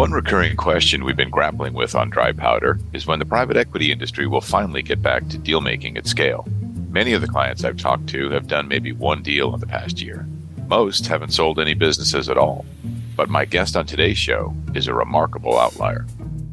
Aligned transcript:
One 0.00 0.12
recurring 0.12 0.56
question 0.56 1.04
we've 1.04 1.14
been 1.14 1.28
grappling 1.28 1.74
with 1.74 1.94
on 1.94 2.08
dry 2.08 2.32
powder 2.32 2.80
is 2.94 3.06
when 3.06 3.18
the 3.18 3.26
private 3.26 3.58
equity 3.58 3.92
industry 3.92 4.26
will 4.26 4.40
finally 4.40 4.80
get 4.80 5.02
back 5.02 5.28
to 5.28 5.36
deal 5.36 5.60
making 5.60 5.98
at 5.98 6.06
scale. 6.06 6.48
Many 6.88 7.12
of 7.12 7.20
the 7.20 7.28
clients 7.28 7.64
I've 7.64 7.76
talked 7.76 8.06
to 8.08 8.30
have 8.30 8.46
done 8.46 8.66
maybe 8.66 8.92
one 8.92 9.22
deal 9.22 9.52
in 9.52 9.60
the 9.60 9.66
past 9.66 10.00
year. 10.00 10.26
Most 10.68 11.06
haven't 11.06 11.34
sold 11.34 11.60
any 11.60 11.74
businesses 11.74 12.30
at 12.30 12.38
all. 12.38 12.64
But 13.14 13.28
my 13.28 13.44
guest 13.44 13.76
on 13.76 13.84
today's 13.84 14.16
show 14.16 14.56
is 14.74 14.86
a 14.86 14.94
remarkable 14.94 15.58
outlier. 15.58 16.06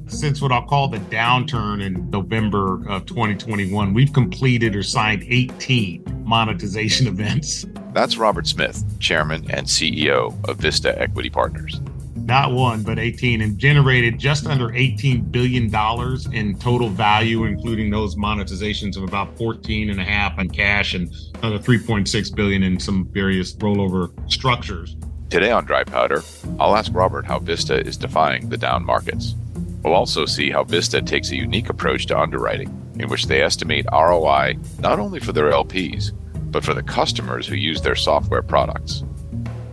Since 0.07 0.41
what 0.41 0.51
I'll 0.51 0.68
call 0.68 0.89
the 0.89 1.00
downturn 1.00 1.82
in 1.82 2.09
November 2.09 2.86
of 2.89 3.05
2021, 3.05 3.93
we've 3.93 4.11
completed 4.11 4.75
or 4.75 4.83
signed 4.83 5.23
18 5.25 6.23
monetization 6.25 7.07
events. 7.07 7.65
That's 7.93 8.18
Robert 8.18 8.45
Smith, 8.45 8.83
Chairman 9.00 9.50
and 9.51 9.68
CEO 9.68 10.36
of 10.50 10.57
Vista 10.57 11.01
Equity 11.01 11.29
Partners 11.29 11.79
not 12.25 12.51
one, 12.51 12.83
but 12.83 12.99
18, 12.99 13.41
and 13.41 13.57
generated 13.57 14.17
just 14.17 14.45
under 14.45 14.69
$18 14.69 15.31
billion 15.31 15.65
in 16.33 16.59
total 16.59 16.89
value, 16.89 17.45
including 17.45 17.89
those 17.89 18.15
monetizations 18.15 18.97
of 18.97 19.03
about 19.03 19.37
14 19.37 19.89
and 19.89 19.99
a 19.99 20.03
half 20.03 20.39
in 20.39 20.49
cash 20.49 20.93
and 20.93 21.13
another 21.35 21.59
3.6 21.59 22.35
billion 22.35 22.63
in 22.63 22.79
some 22.79 23.07
various 23.11 23.55
rollover 23.55 24.11
structures. 24.31 24.95
Today 25.29 25.51
on 25.51 25.65
Dry 25.65 25.83
Powder, 25.83 26.23
I'll 26.59 26.75
ask 26.75 26.91
Robert 26.93 27.25
how 27.25 27.39
Vista 27.39 27.79
is 27.85 27.97
defying 27.97 28.49
the 28.49 28.57
down 28.57 28.85
markets. 28.85 29.35
We'll 29.83 29.93
also 29.93 30.25
see 30.25 30.49
how 30.49 30.63
Vista 30.63 31.01
takes 31.01 31.31
a 31.31 31.35
unique 31.35 31.69
approach 31.69 32.05
to 32.07 32.17
underwriting, 32.17 32.69
in 32.99 33.09
which 33.09 33.27
they 33.27 33.41
estimate 33.41 33.85
ROI 33.91 34.57
not 34.79 34.99
only 34.99 35.19
for 35.19 35.33
their 35.33 35.52
LPs, 35.52 36.11
but 36.52 36.63
for 36.63 36.73
the 36.73 36.83
customers 36.83 37.45
who 37.45 37.55
use 37.55 37.81
their 37.81 37.95
software 37.95 38.41
products. 38.41 39.03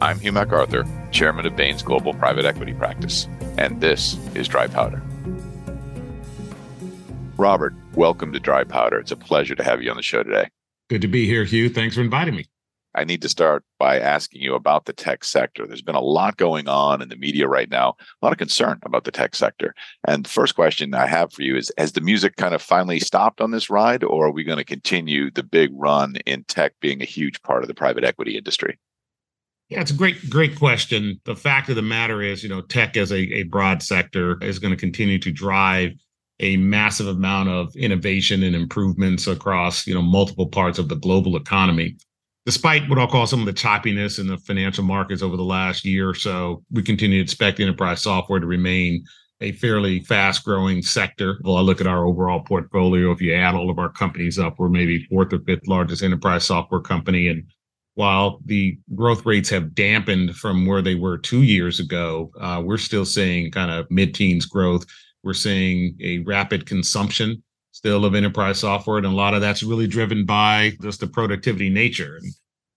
I'm 0.01 0.19
Hugh 0.19 0.33
MacArthur, 0.33 0.85
Chairman 1.15 1.47
of 1.47 1.55
Bain's 1.55 1.81
Global 1.81 2.13
Private 2.13 2.45
Equity 2.45 2.75
Practice, 2.75 3.29
and 3.57 3.81
this 3.81 4.19
is 4.35 4.49
Dry 4.49 4.67
Powder. 4.67 5.01
Robert, 7.37 7.73
welcome 7.95 8.33
to 8.33 8.41
Dry 8.41 8.65
Powder. 8.65 8.99
It's 8.99 9.13
a 9.13 9.17
pleasure 9.17 9.55
to 9.55 9.63
have 9.63 9.81
you 9.81 9.93
on 9.93 9.97
the 9.97 10.03
show 10.03 10.25
today. 10.25 10.49
Good 10.91 11.03
to 11.03 11.09
be 11.09 11.25
here, 11.25 11.45
Hugh. 11.45 11.69
Thanks 11.69 11.95
for 11.95 12.01
inviting 12.01 12.35
me. 12.35 12.47
I 12.97 13.05
need 13.05 13.23
to 13.23 13.29
start 13.29 13.63
by 13.79 14.01
asking 14.01 14.43
you 14.43 14.57
about 14.57 14.87
the 14.87 14.93
tech 14.93 15.23
sector. 15.23 15.69
There's 15.69 15.83
been 15.83 15.95
a 15.95 16.01
lot 16.01 16.37
going 16.37 16.67
on 16.67 17.01
in 17.01 17.11
the 17.11 17.17
media 17.17 17.47
right 17.47 17.71
now, 17.71 17.91
a 18.21 18.27
lot 18.27 18.33
of 18.33 18.39
concern 18.39 18.81
about 18.83 19.05
the 19.05 19.13
tech 19.13 19.37
sector. 19.37 19.73
And 20.09 20.25
the 20.25 20.31
first 20.31 20.57
question 20.57 20.95
I 20.95 21.07
have 21.07 21.33
for 21.33 21.43
you 21.43 21.57
is 21.57 21.71
Has 21.79 21.93
the 21.93 22.01
music 22.01 22.35
kind 22.35 22.57
of 22.57 22.61
finally 22.61 22.99
stopped 22.99 23.41
on 23.41 23.53
this 23.53 23.71
ride, 23.71 24.03
or 24.03 24.27
are 24.27 24.33
we 24.33 24.43
going 24.43 24.59
to 24.59 24.65
continue 24.65 25.31
the 25.31 25.45
big 25.45 25.71
run 25.75 26.17
in 26.27 26.43
tech 26.43 26.73
being 26.81 27.03
a 27.03 27.07
huge 27.07 27.41
part 27.43 27.63
of 27.63 27.69
the 27.69 27.75
private 27.75 28.03
equity 28.03 28.37
industry? 28.37 28.81
Yeah, 29.71 29.81
it's 29.81 29.91
a 29.91 29.95
great, 29.95 30.29
great 30.29 30.57
question. 30.57 31.21
The 31.25 31.35
fact 31.35 31.69
of 31.71 31.77
the 31.77 31.83
matter 31.83 32.21
is, 32.23 32.43
you 32.43 32.49
know, 32.49 32.61
tech 32.61 32.97
as 32.97 33.11
a, 33.11 33.19
a 33.19 33.43
broad 33.45 33.83
sector 33.83 34.37
is 34.43 34.59
going 34.59 34.73
to 34.73 34.81
continue 34.81 35.19
to 35.21 35.33
drive 35.33 35.93
a 36.41 36.57
massive 36.59 37.07
amount 37.07 37.49
of 37.49 37.75
innovation 37.77 38.43
and 38.43 38.55
improvements 38.55 39.27
across, 39.27 39.87
you 39.87 39.95
know, 39.95 40.03
multiple 40.03 40.49
parts 40.49 40.79
of 40.79 40.89
the 40.89 40.97
global 40.97 41.37
economy. 41.37 41.97
Despite 42.45 42.91
what 42.91 42.99
I'll 42.99 43.09
call 43.09 43.27
some 43.27 43.41
of 43.41 43.47
the 43.47 43.55
choppiness 43.55 44.19
in 44.19 44.27
the 44.27 44.37
financial 44.37 44.85
markets 44.85 45.23
over 45.23 45.37
the 45.37 45.43
last 45.43 45.85
year 45.85 46.11
or 46.11 46.15
so, 46.15 46.63
we 46.71 46.83
continue 46.83 47.19
to 47.19 47.23
expect 47.23 47.59
enterprise 47.59 48.03
software 48.03 48.41
to 48.41 48.47
remain 48.47 49.03
a 49.41 49.53
fairly 49.53 50.01
fast 50.01 50.45
growing 50.45 50.83
sector. 50.83 51.39
Well, 51.43 51.57
I 51.57 51.61
look 51.61 51.81
at 51.81 51.87
our 51.87 52.05
overall 52.05 52.41
portfolio. 52.41 53.13
If 53.13 53.23
you 53.23 53.35
add 53.35 53.55
all 53.55 53.71
of 53.71 53.79
our 53.79 53.91
companies 53.91 54.39
up, 54.39 54.59
we're 54.59 54.69
maybe 54.69 55.05
fourth 55.05 55.33
or 55.33 55.39
fifth 55.41 55.67
largest 55.67 56.03
enterprise 56.03 56.45
software 56.45 56.81
company. 56.81 57.29
And 57.29 57.45
while 57.95 58.41
the 58.45 58.79
growth 58.95 59.25
rates 59.25 59.49
have 59.51 59.75
dampened 59.75 60.37
from 60.37 60.67
where 60.67 60.83
they 60.83 60.97
were 60.97 61.17
two 61.17 61.43
years 61.43 61.79
ago, 61.79 62.31
uh, 62.41 62.61
we're 62.65 62.77
still 62.77 63.05
seeing 63.05 63.51
kind 63.51 63.71
of 63.71 63.91
mid 63.91 64.15
teens 64.15 64.47
growth. 64.47 64.85
We're 65.23 65.35
seeing 65.35 65.97
a 66.03 66.19
rapid 66.19 66.67
consumption 66.67 67.43
still 67.71 68.05
of 68.05 68.15
enterprise 68.15 68.61
software. 68.61 68.99
And 68.99 69.07
a 69.07 69.11
lot 69.11 69.35
of 69.35 69.41
that's 69.41 69.63
really 69.63 69.87
driven 69.87 70.25
by 70.25 70.73
just 70.81 71.01
the 71.01 71.07
productivity 71.07 71.71
nature. 71.71 72.17
And, 72.17 72.33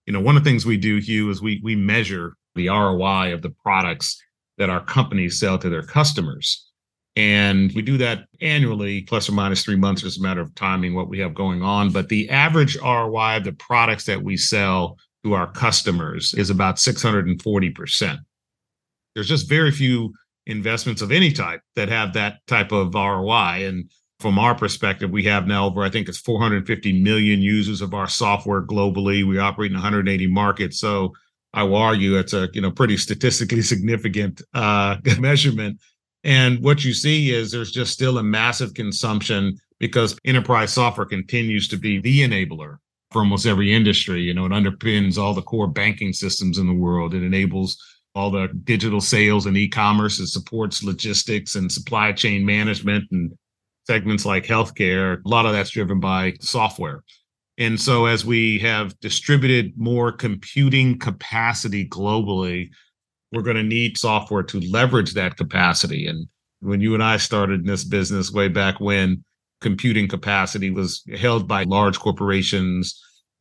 you 0.06 0.12
know, 0.12 0.20
one 0.20 0.36
of 0.36 0.44
the 0.44 0.50
things 0.50 0.66
we 0.66 0.76
do, 0.76 0.98
Hugh, 0.98 1.30
is 1.30 1.40
we, 1.40 1.60
we 1.62 1.76
measure 1.76 2.34
the 2.54 2.68
ROI 2.68 3.32
of 3.32 3.42
the 3.42 3.54
products 3.62 4.20
that 4.58 4.70
our 4.70 4.84
companies 4.84 5.38
sell 5.38 5.56
to 5.58 5.68
their 5.68 5.82
customers. 5.82 6.68
And 7.16 7.72
we 7.72 7.82
do 7.82 7.96
that 7.98 8.26
annually, 8.40 9.02
plus 9.02 9.28
or 9.28 9.32
minus 9.32 9.64
three 9.64 9.76
months. 9.76 10.04
It's 10.04 10.18
a 10.18 10.22
matter 10.22 10.40
of 10.40 10.54
timing 10.54 10.94
what 10.94 11.08
we 11.08 11.18
have 11.20 11.34
going 11.34 11.62
on. 11.62 11.90
But 11.90 12.08
the 12.08 12.30
average 12.30 12.76
ROI 12.76 13.38
of 13.38 13.44
the 13.44 13.52
products 13.52 14.04
that 14.04 14.22
we 14.22 14.36
sell 14.36 14.96
to 15.24 15.34
our 15.34 15.50
customers 15.50 16.34
is 16.34 16.50
about 16.50 16.76
640%. 16.76 18.18
There's 19.14 19.28
just 19.28 19.48
very 19.48 19.70
few 19.70 20.14
investments 20.46 21.02
of 21.02 21.12
any 21.12 21.32
type 21.32 21.60
that 21.76 21.88
have 21.88 22.14
that 22.14 22.38
type 22.46 22.72
of 22.72 22.94
ROI. 22.94 23.66
And 23.66 23.90
from 24.20 24.38
our 24.38 24.54
perspective, 24.54 25.10
we 25.10 25.24
have 25.24 25.46
now 25.46 25.66
over, 25.66 25.82
I 25.82 25.90
think 25.90 26.08
it's 26.08 26.18
450 26.18 27.00
million 27.02 27.40
users 27.40 27.80
of 27.80 27.94
our 27.94 28.08
software 28.08 28.62
globally. 28.62 29.26
We 29.26 29.38
operate 29.38 29.70
in 29.70 29.76
180 29.76 30.26
markets. 30.28 30.78
So 30.80 31.12
I 31.52 31.62
will 31.62 31.76
argue 31.76 32.16
it's 32.16 32.32
a 32.32 32.48
you 32.52 32.60
know 32.60 32.70
pretty 32.70 32.96
statistically 32.96 33.62
significant 33.74 34.42
uh, 34.54 34.96
measurement. 35.18 35.80
And 36.24 36.62
what 36.62 36.84
you 36.84 36.92
see 36.92 37.30
is 37.30 37.52
there's 37.52 37.70
just 37.70 37.92
still 37.92 38.18
a 38.18 38.22
massive 38.22 38.74
consumption 38.74 39.56
because 39.78 40.18
enterprise 40.24 40.72
software 40.72 41.06
continues 41.06 41.68
to 41.68 41.76
be 41.76 42.00
the 42.00 42.20
enabler 42.20 42.78
for 43.10 43.20
almost 43.20 43.46
every 43.46 43.74
industry. 43.74 44.22
You 44.22 44.34
know, 44.34 44.46
it 44.46 44.52
underpins 44.52 45.18
all 45.18 45.34
the 45.34 45.42
core 45.42 45.66
banking 45.66 46.12
systems 46.12 46.58
in 46.58 46.66
the 46.66 46.74
world. 46.74 47.14
It 47.14 47.22
enables 47.22 47.82
all 48.14 48.30
the 48.30 48.48
digital 48.64 49.00
sales 49.00 49.46
and 49.46 49.56
e-commerce. 49.56 50.18
It 50.18 50.28
supports 50.28 50.82
logistics 50.82 51.54
and 51.54 51.70
supply 51.70 52.12
chain 52.12 52.44
management 52.44 53.04
and 53.12 53.32
segments 53.86 54.26
like 54.26 54.44
healthcare. 54.44 55.24
A 55.24 55.28
lot 55.28 55.46
of 55.46 55.52
that's 55.52 55.70
driven 55.70 56.00
by 56.00 56.34
software. 56.40 57.02
And 57.58 57.80
so 57.80 58.06
as 58.06 58.24
we 58.24 58.58
have 58.60 58.98
distributed 59.00 59.72
more 59.76 60.12
computing 60.12 60.98
capacity 60.98 61.88
globally, 61.88 62.70
we're 63.32 63.42
going 63.42 63.56
to 63.56 63.62
need 63.62 63.98
software 63.98 64.44
to 64.44 64.60
leverage 64.60 65.14
that 65.14 65.36
capacity. 65.36 66.06
And 66.06 66.28
when 66.60 66.80
you 66.80 66.94
and 66.94 67.02
I 67.02 67.16
started 67.16 67.60
in 67.60 67.66
this 67.66 67.84
business 67.84 68.32
way 68.32 68.48
back 68.48 68.80
when, 68.80 69.24
computing 69.60 70.08
capacity 70.08 70.70
was 70.70 71.02
held 71.16 71.48
by 71.48 71.64
large 71.64 71.98
corporations, 71.98 73.00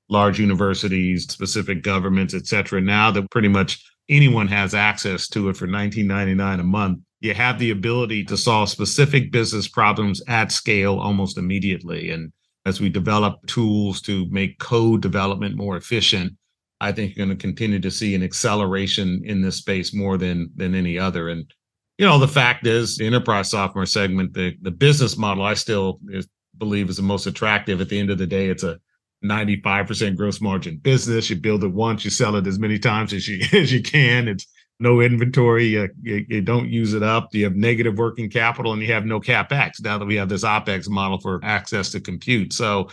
large 0.09 0.39
universities, 0.39 1.31
specific 1.31 1.83
governments, 1.83 2.33
et 2.33 2.47
cetera. 2.47 2.81
Now 2.81 3.11
that 3.11 3.29
pretty 3.31 3.47
much 3.49 3.83
anyone 4.09 4.47
has 4.47 4.73
access 4.73 5.27
to 5.29 5.49
it 5.49 5.57
for 5.57 5.67
19.99 5.67 6.59
a 6.59 6.63
month, 6.63 6.99
you 7.19 7.33
have 7.33 7.59
the 7.59 7.71
ability 7.71 8.23
to 8.25 8.37
solve 8.37 8.69
specific 8.69 9.31
business 9.31 9.67
problems 9.67 10.21
at 10.27 10.51
scale 10.51 10.99
almost 10.99 11.37
immediately. 11.37 12.11
And 12.11 12.31
as 12.65 12.79
we 12.79 12.89
develop 12.89 13.45
tools 13.47 14.01
to 14.01 14.29
make 14.29 14.59
code 14.59 15.01
development 15.01 15.55
more 15.55 15.77
efficient, 15.77 16.33
I 16.79 16.91
think 16.91 17.15
you're 17.15 17.25
going 17.25 17.35
to 17.35 17.41
continue 17.41 17.79
to 17.79 17.89
see 17.89 18.13
an 18.13 18.21
acceleration 18.21 19.23
in 19.25 19.41
this 19.41 19.55
space 19.55 19.93
more 19.93 20.17
than 20.17 20.51
than 20.55 20.75
any 20.75 20.99
other. 20.99 21.29
And 21.29 21.51
you 21.97 22.05
know, 22.05 22.19
the 22.19 22.27
fact 22.27 22.67
is, 22.67 22.97
the 22.97 23.05
enterprise 23.05 23.49
software 23.49 23.85
segment, 23.85 24.33
the 24.33 24.55
the 24.61 24.71
business 24.71 25.17
model, 25.17 25.43
I 25.43 25.55
still 25.55 25.99
is, 26.09 26.27
believe 26.57 26.89
is 26.89 26.97
the 26.97 27.03
most 27.03 27.25
attractive. 27.25 27.81
At 27.81 27.89
the 27.89 27.99
end 27.99 28.11
of 28.11 28.17
the 28.17 28.27
day, 28.27 28.49
it's 28.49 28.63
a 28.63 28.79
95% 29.23 30.15
gross 30.15 30.39
margin 30.39 30.77
business. 30.77 31.29
You 31.29 31.37
build 31.37 31.63
it 31.63 31.73
once, 31.73 32.05
you 32.05 32.11
sell 32.11 32.35
it 32.35 32.45
as 32.45 32.59
many 32.59 32.77
times 32.77 33.13
as 33.13 33.27
you 33.27 33.43
as 33.59 33.71
you 33.71 33.81
can. 33.81 34.27
It's 34.27 34.45
no 34.79 35.01
inventory. 35.01 35.65
You, 35.65 35.89
you, 36.03 36.25
you, 36.29 36.41
don't 36.41 36.69
use 36.69 36.93
it 36.93 37.01
up. 37.01 37.29
You 37.33 37.45
have 37.45 37.55
negative 37.55 37.97
working 37.97 38.29
capital 38.29 38.73
and 38.73 38.81
you 38.81 38.93
have 38.93 39.05
no 39.05 39.19
capex. 39.19 39.81
Now 39.81 39.97
that 39.97 40.05
we 40.05 40.15
have 40.17 40.29
this 40.29 40.43
opex 40.43 40.87
model 40.87 41.19
for 41.19 41.39
access 41.43 41.89
to 41.91 41.99
compute, 41.99 42.53
so 42.53 42.89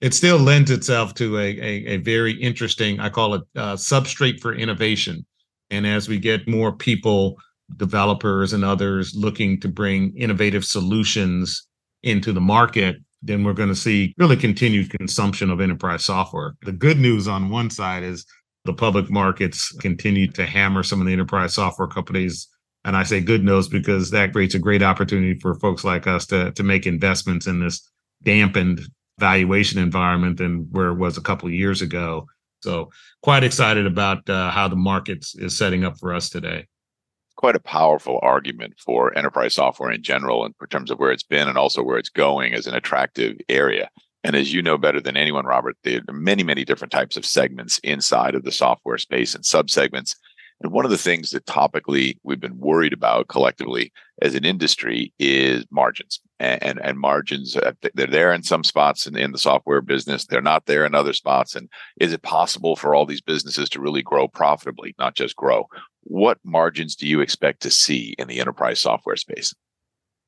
it 0.00 0.12
still 0.12 0.38
lends 0.38 0.72
itself 0.72 1.14
to 1.14 1.38
a 1.38 1.50
a, 1.60 1.86
a 1.86 1.96
very 1.98 2.32
interesting. 2.32 2.98
I 2.98 3.10
call 3.10 3.34
it 3.34 3.42
uh, 3.54 3.74
substrate 3.74 4.40
for 4.40 4.54
innovation. 4.54 5.24
And 5.72 5.86
as 5.86 6.08
we 6.08 6.18
get 6.18 6.48
more 6.48 6.72
people 6.72 7.36
developers 7.76 8.52
and 8.52 8.64
others 8.64 9.14
looking 9.14 9.60
to 9.60 9.68
bring 9.68 10.16
innovative 10.16 10.64
solutions 10.64 11.66
into 12.02 12.32
the 12.32 12.40
market, 12.40 12.96
then 13.22 13.44
we're 13.44 13.52
going 13.52 13.68
to 13.68 13.74
see 13.74 14.14
really 14.18 14.36
continued 14.36 14.90
consumption 14.90 15.50
of 15.50 15.60
enterprise 15.60 16.04
software. 16.04 16.54
The 16.62 16.72
good 16.72 16.98
news 16.98 17.28
on 17.28 17.50
one 17.50 17.70
side 17.70 18.02
is 18.02 18.24
the 18.64 18.72
public 18.72 19.10
markets 19.10 19.72
continue 19.78 20.30
to 20.32 20.46
hammer 20.46 20.82
some 20.82 21.00
of 21.00 21.06
the 21.06 21.12
enterprise 21.12 21.54
software 21.54 21.88
companies. 21.88 22.48
And 22.84 22.96
I 22.96 23.02
say 23.02 23.20
good 23.20 23.44
news 23.44 23.68
because 23.68 24.10
that 24.10 24.32
creates 24.32 24.54
a 24.54 24.58
great 24.58 24.82
opportunity 24.82 25.38
for 25.38 25.54
folks 25.56 25.84
like 25.84 26.06
us 26.06 26.26
to, 26.26 26.52
to 26.52 26.62
make 26.62 26.86
investments 26.86 27.46
in 27.46 27.60
this 27.60 27.86
dampened 28.22 28.80
valuation 29.18 29.78
environment 29.78 30.38
than 30.38 30.66
where 30.70 30.88
it 30.88 30.94
was 30.94 31.18
a 31.18 31.22
couple 31.22 31.48
of 31.48 31.54
years 31.54 31.82
ago. 31.82 32.26
So 32.62 32.90
quite 33.22 33.44
excited 33.44 33.86
about 33.86 34.28
uh, 34.28 34.50
how 34.50 34.68
the 34.68 34.76
market 34.76 35.26
is 35.34 35.56
setting 35.56 35.84
up 35.84 35.98
for 35.98 36.14
us 36.14 36.30
today 36.30 36.66
quite 37.40 37.56
a 37.56 37.60
powerful 37.60 38.18
argument 38.20 38.74
for 38.84 39.16
enterprise 39.16 39.54
software 39.54 39.90
in 39.90 40.02
general 40.02 40.44
in 40.44 40.52
terms 40.68 40.90
of 40.90 40.98
where 40.98 41.10
it's 41.10 41.22
been 41.22 41.48
and 41.48 41.56
also 41.56 41.82
where 41.82 41.96
it's 41.96 42.10
going 42.10 42.52
as 42.52 42.66
an 42.66 42.74
attractive 42.74 43.34
area. 43.48 43.88
And 44.22 44.36
as 44.36 44.52
you 44.52 44.60
know 44.60 44.76
better 44.76 45.00
than 45.00 45.16
anyone, 45.16 45.46
Robert, 45.46 45.74
there 45.82 46.02
are 46.06 46.12
many, 46.12 46.42
many 46.42 46.66
different 46.66 46.92
types 46.92 47.16
of 47.16 47.24
segments 47.24 47.78
inside 47.78 48.34
of 48.34 48.44
the 48.44 48.52
software 48.52 48.98
space 48.98 49.34
and 49.34 49.42
subsegments. 49.42 50.16
And 50.60 50.70
one 50.70 50.84
of 50.84 50.90
the 50.90 50.98
things 50.98 51.30
that 51.30 51.46
topically 51.46 52.18
we've 52.24 52.38
been 52.38 52.58
worried 52.58 52.92
about 52.92 53.28
collectively 53.28 53.90
as 54.20 54.34
an 54.34 54.44
industry 54.44 55.14
is 55.18 55.64
margins. 55.70 56.20
And, 56.40 56.62
and, 56.62 56.80
and 56.82 56.98
margins, 56.98 57.54
uh, 57.54 57.72
they're 57.94 58.06
there 58.06 58.32
in 58.32 58.42
some 58.42 58.64
spots 58.64 59.06
in, 59.06 59.14
in 59.14 59.32
the 59.32 59.38
software 59.38 59.82
business, 59.82 60.24
they're 60.24 60.40
not 60.40 60.64
there 60.64 60.86
in 60.86 60.94
other 60.94 61.12
spots. 61.12 61.54
And 61.54 61.68
is 62.00 62.14
it 62.14 62.22
possible 62.22 62.76
for 62.76 62.94
all 62.94 63.04
these 63.04 63.20
businesses 63.20 63.68
to 63.68 63.80
really 63.80 64.02
grow 64.02 64.26
profitably, 64.26 64.94
not 64.98 65.14
just 65.14 65.36
grow? 65.36 65.66
What 66.04 66.38
margins 66.42 66.96
do 66.96 67.06
you 67.06 67.20
expect 67.20 67.60
to 67.62 67.70
see 67.70 68.14
in 68.18 68.26
the 68.26 68.40
enterprise 68.40 68.80
software 68.80 69.16
space? 69.16 69.54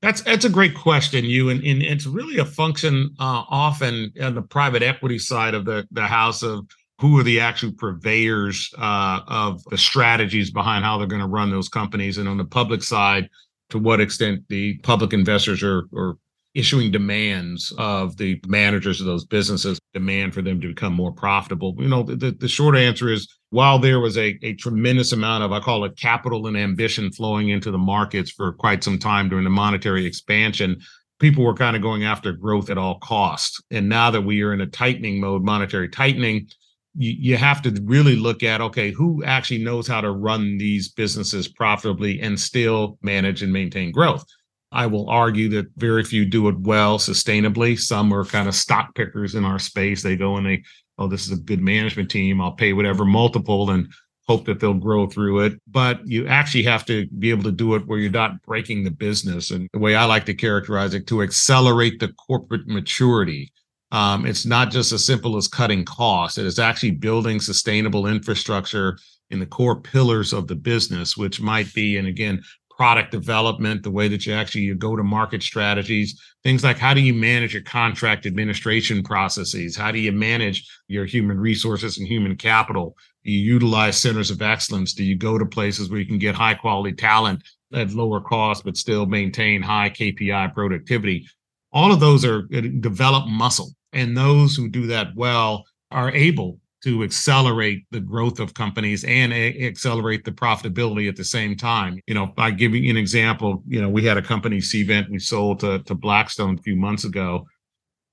That's 0.03 0.21
that's 0.21 0.45
a 0.45 0.51
great 0.51 0.75
question, 0.75 1.25
Hugh, 1.25 1.49
and, 1.49 1.63
and 1.65 1.81
it's 1.81 2.07
really 2.07 2.39
a 2.39 2.45
function 2.45 3.15
uh, 3.21 3.45
often 3.49 4.13
on 4.21 4.35
the 4.35 4.43
private 4.43 4.83
equity 4.83 5.19
side 5.19 5.55
of 5.55 5.65
the 5.65 5.87
the 5.93 6.07
house 6.07 6.43
of 6.43 6.67
who 7.01 7.19
are 7.19 7.23
the 7.23 7.41
actual 7.41 7.73
purveyors 7.73 8.73
uh, 8.79 9.21
of 9.29 9.63
the 9.71 9.79
strategies 9.79 10.51
behind 10.51 10.85
how 10.85 10.99
they're 10.99 11.07
going 11.07 11.23
to 11.23 11.29
run 11.29 11.51
those 11.51 11.69
companies, 11.69 12.19
and 12.19 12.29
on 12.29 12.37
the 12.37 12.45
public 12.45 12.83
side, 12.83 13.31
to 13.73 13.79
what 13.79 14.03
extent 14.03 14.45
the 14.51 14.77
public 14.83 15.15
investors 15.15 15.63
are, 15.63 15.89
are 15.97 16.19
issuing 16.55 16.91
demands 16.91 17.73
of 17.79 18.19
the 18.19 18.39
managers 18.47 19.01
of 19.01 19.07
those 19.07 19.25
businesses, 19.25 19.79
demand 19.95 20.35
for 20.35 20.43
them 20.43 20.61
to 20.61 20.69
become 20.69 20.93
more 20.93 21.11
profitable. 21.11 21.75
You 21.79 21.89
know, 21.89 22.03
the, 22.03 22.33
the 22.33 22.49
short 22.49 22.77
answer 22.77 23.09
is 23.09 23.27
while 23.49 23.79
there 23.79 23.99
was 23.99 24.19
a, 24.19 24.39
a 24.43 24.53
tremendous 24.57 25.13
amount 25.13 25.45
of, 25.45 25.53
I 25.53 25.61
call 25.61 25.87
it 25.87 25.97
capital 25.97 26.47
and 26.47 26.57
ambition 26.57 27.11
flowing 27.13 27.49
into 27.49 27.71
the 27.71 27.79
markets 27.79 28.31
for 28.31 28.53
quite 28.53 28.85
some 28.85 28.99
time 28.99 29.31
during 29.31 29.45
the 29.45 29.51
monetary 29.51 30.05
expansion, 30.05 30.79
people 31.19 31.43
were 31.43 31.55
kind 31.55 31.75
of 31.75 31.81
going 31.81 32.05
after 32.05 32.33
growth 32.33 32.69
at 32.69 32.77
all 32.77 32.99
costs. 32.99 33.59
And 33.71 33.89
now 33.89 34.11
that 34.11 34.21
we 34.21 34.43
are 34.43 34.53
in 34.53 34.61
a 34.61 34.67
tightening 34.67 35.19
mode, 35.19 35.43
monetary 35.43 35.89
tightening, 35.89 36.49
you, 36.95 37.15
you 37.19 37.37
have 37.37 37.63
to 37.63 37.83
really 37.85 38.17
look 38.17 38.43
at 38.43 38.61
okay, 38.61 38.91
who 38.91 39.23
actually 39.25 39.63
knows 39.63 39.87
how 39.87 40.01
to 40.01 40.11
run 40.11 40.59
these 40.59 40.91
businesses 40.91 41.49
profitably 41.49 42.21
and 42.21 42.39
still 42.39 42.99
manage 43.03 43.43
and 43.43 43.53
maintain 43.53 43.93
growth. 43.93 44.25
I 44.73 44.87
will 44.87 45.09
argue 45.11 45.49
that 45.51 45.67
very 45.77 46.03
few 46.03 46.25
do 46.25 46.49
it 46.49 46.59
well 46.61 46.99
sustainably. 46.99 47.79
Some 47.79 48.13
are 48.13 48.25
kind 48.25 48.49
of 48.49 48.55
stock 48.55 48.95
pickers 48.95 49.35
in 49.35 49.45
our 49.45 49.59
space. 49.59 50.03
They 50.03 50.17
go 50.17 50.37
and 50.37 50.47
they, 50.47 50.63
oh, 50.99 51.09
this 51.09 51.27
is 51.27 51.33
a 51.33 51.43
good 51.43 51.61
management 51.61 52.11
team. 52.11 52.41
I'll 52.41 52.53
pay 52.53 52.73
whatever 52.73 53.05
multiple 53.05 53.71
and 53.71 53.93
hope 54.27 54.47
that 54.47 54.61
they'll 54.61 54.73
grow 54.73 55.07
through 55.07 55.41
it. 55.41 55.61
But 55.69 56.01
you 56.07 56.27
actually 56.27 56.63
have 56.63 56.87
to 56.87 57.07
be 57.19 57.29
able 57.29 57.43
to 57.45 57.53
do 57.53 57.75
it 57.75 57.87
where 57.87 57.99
you're 57.99 58.11
not 58.11 58.41
breaking 58.43 58.85
the 58.85 58.91
business. 58.91 59.51
And 59.51 59.69
the 59.75 59.79
way 59.79 59.95
I 59.95 60.07
like 60.07 60.25
to 60.27 60.35
characterize 60.35 60.95
it, 60.95 61.07
to 61.09 61.23
accelerate 61.23 62.01
the 62.01 62.13
corporate 62.15 62.67
maturity 62.67 63.53
um, 63.93 64.25
it's 64.25 64.47
not 64.47 64.71
just 64.71 64.91
as 64.91 65.05
simple 65.05 65.37
as 65.37 65.47
cutting 65.47 65.85
costs. 65.85 66.39
It 66.39 66.47
is 66.47 66.59
actually 66.59 66.93
building 66.93 67.41
sustainable 67.41 68.07
infrastructure 68.07 68.99
in 69.31 69.39
the 69.39 69.47
core 69.47 69.79
pillars 69.81 70.33
of 70.33 70.47
the 70.47 70.55
business, 70.55 71.15
which 71.15 71.43
might 71.43 71.73
be, 71.75 71.99
and 71.99 72.09
again, 72.09 72.43
product 72.71 73.11
development, 73.13 73.83
the 73.83 73.91
way 73.91 74.09
that 74.09 74.25
you 74.25 74.33
actually 74.33 74.63
you 74.63 74.75
go 74.75 74.97
to 74.97 75.03
market 75.03 75.43
strategies, 75.43 76.19
things 76.43 76.65
like 76.65 76.79
how 76.79 76.95
do 76.95 77.03
you 77.03 77.13
manage 77.13 77.53
your 77.53 77.63
contract 77.63 78.25
administration 78.25 79.03
processes? 79.03 79.77
How 79.77 79.93
do 79.93 80.01
you 80.01 80.11
manage 80.11 80.67
your 80.89 81.05
human 81.05 81.39
resources 81.39 81.99
and 81.99 82.09
human 82.09 82.35
capital? 82.35 82.97
Do 83.25 83.31
you 83.31 83.41
utilize 83.41 83.99
centers 83.99 84.31
of 84.31 84.41
excellence? 84.41 84.95
Do 84.95 85.05
you 85.05 85.17
go 85.17 85.37
to 85.37 85.45
places 85.45 85.91
where 85.91 86.01
you 86.01 86.07
can 86.07 86.19
get 86.19 86.35
high 86.35 86.55
quality 86.55 86.95
talent 86.95 87.43
at 87.75 87.93
lower 87.93 88.23
cost, 88.23 88.65
but 88.65 88.79
still 88.79 89.05
maintain 89.05 89.61
high 89.61 89.91
KPI 89.91 90.55
productivity? 90.55 91.27
All 91.73 91.93
of 91.93 92.01
those 92.01 92.25
are 92.25 92.49
uh, 92.55 92.63
develop 92.81 93.29
muscle 93.29 93.75
and 93.93 94.17
those 94.17 94.57
who 94.57 94.69
do 94.69 94.87
that 94.89 95.15
well 95.15 95.65
are 95.91 96.11
able 96.11 96.59
to 96.83 97.05
accelerate 97.05 97.85
the 97.93 98.01
growth 98.01 98.41
of 98.41 98.55
companies 98.55 99.05
and 99.05 99.33
a- 99.33 99.67
accelerate 99.67 100.25
the 100.25 100.33
profitability 100.33 101.09
at 101.09 101.17
the 101.17 101.25
same 101.25 101.57
time. 101.57 102.01
You 102.07 102.15
know, 102.15 102.27
by 102.27 102.51
giving 102.51 102.85
you 102.85 102.91
an 102.91 102.97
example, 102.97 103.63
you 103.69 103.81
know, 103.81 103.89
we 103.89 104.05
had 104.05 104.17
a 104.17 104.23
company, 104.23 104.59
Cvent, 104.59 105.09
we 105.09 105.19
sold 105.19 105.61
to, 105.61 105.79
to 105.81 105.95
Blackstone 105.95 106.59
a 106.59 106.63
few 106.63 106.77
months 106.77 107.05
ago. 107.05 107.47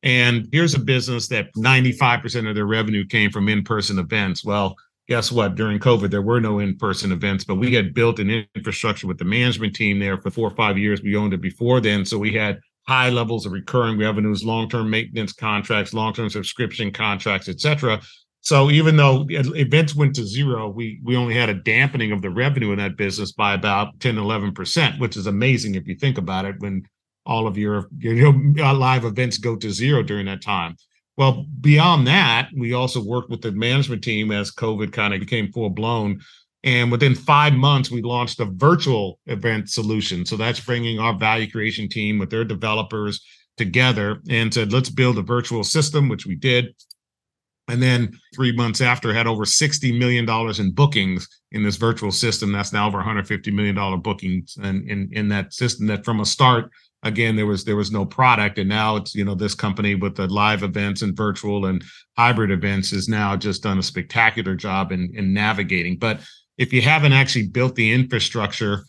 And 0.03 0.47
here's 0.51 0.75
a 0.75 0.79
business 0.79 1.27
that 1.29 1.47
95% 1.57 2.47
of 2.47 2.55
their 2.55 2.67
revenue 2.67 3.05
came 3.05 3.31
from 3.31 3.49
in 3.49 3.63
person 3.63 3.99
events. 3.99 4.45
Well, 4.45 4.75
guess 5.07 5.31
what? 5.31 5.55
During 5.55 5.79
COVID, 5.79 6.11
there 6.11 6.21
were 6.21 6.39
no 6.39 6.59
in 6.59 6.77
person 6.77 7.11
events, 7.11 7.43
but 7.43 7.55
we 7.55 7.73
had 7.73 7.93
built 7.93 8.19
an 8.19 8.45
infrastructure 8.55 9.07
with 9.07 9.17
the 9.17 9.25
management 9.25 9.75
team 9.75 9.99
there 9.99 10.21
for 10.21 10.29
four 10.29 10.47
or 10.47 10.55
five 10.55 10.77
years. 10.77 11.01
We 11.01 11.15
owned 11.15 11.33
it 11.33 11.41
before 11.41 11.81
then. 11.81 12.05
So 12.05 12.17
we 12.17 12.33
had 12.33 12.59
high 12.89 13.09
levels 13.09 13.45
of 13.45 13.51
recurring 13.51 13.99
revenues, 13.99 14.43
long-term 14.43 14.89
maintenance 14.89 15.31
contracts, 15.31 15.93
long-term 15.93 16.27
subscription 16.27 16.91
contracts, 16.91 17.47
et 17.47 17.59
cetera. 17.59 18.01
So 18.41 18.71
even 18.71 18.95
though 18.95 19.27
events 19.29 19.93
went 19.95 20.15
to 20.15 20.25
zero, 20.25 20.69
we 20.69 20.99
we 21.03 21.15
only 21.15 21.35
had 21.35 21.49
a 21.49 21.53
dampening 21.53 22.11
of 22.11 22.23
the 22.23 22.31
revenue 22.31 22.71
in 22.71 22.79
that 22.79 22.97
business 22.97 23.31
by 23.31 23.53
about 23.53 23.99
10, 23.99 24.15
11%, 24.15 24.99
which 24.99 25.17
is 25.17 25.27
amazing 25.27 25.75
if 25.75 25.87
you 25.87 25.95
think 25.95 26.17
about 26.17 26.45
it 26.45 26.55
when 26.57 26.81
all 27.27 27.45
of 27.45 27.59
your, 27.59 27.89
your 27.99 28.33
live 28.73 29.05
events 29.05 29.37
go 29.37 29.55
to 29.55 29.69
zero 29.69 30.01
during 30.01 30.25
that 30.25 30.41
time. 30.41 30.75
Well, 31.15 31.45
beyond 31.61 32.07
that, 32.07 32.49
we 32.57 32.73
also 32.73 33.03
worked 33.03 33.29
with 33.29 33.41
the 33.41 33.51
management 33.51 34.03
team 34.03 34.31
as 34.31 34.51
COVID 34.51 34.91
kind 34.93 35.13
of 35.13 35.19
became 35.19 35.51
full 35.51 35.69
blown 35.69 36.21
and 36.63 36.91
within 36.91 37.15
five 37.15 37.53
months, 37.53 37.89
we 37.89 38.01
launched 38.01 38.39
a 38.39 38.45
virtual 38.45 39.19
event 39.27 39.69
solution. 39.69 40.25
So 40.25 40.35
that's 40.35 40.59
bringing 40.59 40.99
our 40.99 41.13
value 41.13 41.49
creation 41.49 41.87
team 41.87 42.19
with 42.19 42.29
their 42.29 42.43
developers 42.43 43.23
together 43.57 44.21
and 44.29 44.53
said, 44.53 44.73
let's 44.73 44.89
build 44.89 45.17
a 45.17 45.21
virtual 45.21 45.63
system, 45.63 46.09
which 46.09 46.25
we 46.25 46.35
did. 46.35 46.75
And 47.69 47.81
then 47.81 48.17
three 48.35 48.51
months 48.51 48.81
after, 48.81 49.13
had 49.13 49.27
over 49.27 49.45
$60 49.45 49.97
million 49.97 50.27
in 50.59 50.71
bookings 50.71 51.27
in 51.51 51.63
this 51.63 51.75
virtual 51.77 52.11
system. 52.11 52.51
That's 52.51 52.73
now 52.73 52.87
over 52.87 52.97
$150 52.97 53.53
million 53.53 54.01
bookings 54.01 54.57
and 54.61 54.89
in, 54.89 55.09
in 55.11 55.27
that 55.29 55.53
system 55.53 55.85
that 55.87 56.03
from 56.03 56.19
a 56.19 56.25
start, 56.25 56.71
again, 57.03 57.35
there 57.35 57.45
was 57.45 57.63
there 57.63 57.75
was 57.75 57.91
no 57.91 58.05
product. 58.05 58.57
And 58.57 58.67
now 58.67 58.95
it's, 58.95 59.13
you 59.13 59.23
know, 59.23 59.35
this 59.35 59.53
company 59.53 59.95
with 59.95 60.15
the 60.15 60.27
live 60.27 60.63
events 60.63 61.03
and 61.03 61.15
virtual 61.15 61.67
and 61.67 61.83
hybrid 62.17 62.51
events 62.51 62.89
has 62.91 63.07
now 63.07 63.37
just 63.37 63.63
done 63.63 63.77
a 63.77 63.83
spectacular 63.83 64.55
job 64.55 64.91
in, 64.91 65.11
in 65.13 65.31
navigating. 65.31 65.97
But 65.97 66.21
if 66.59 66.73
you 66.73 66.81
haven't 66.81 67.13
actually 67.13 67.47
built 67.47 67.73
the 67.73 67.91
infrastructure 67.91 68.83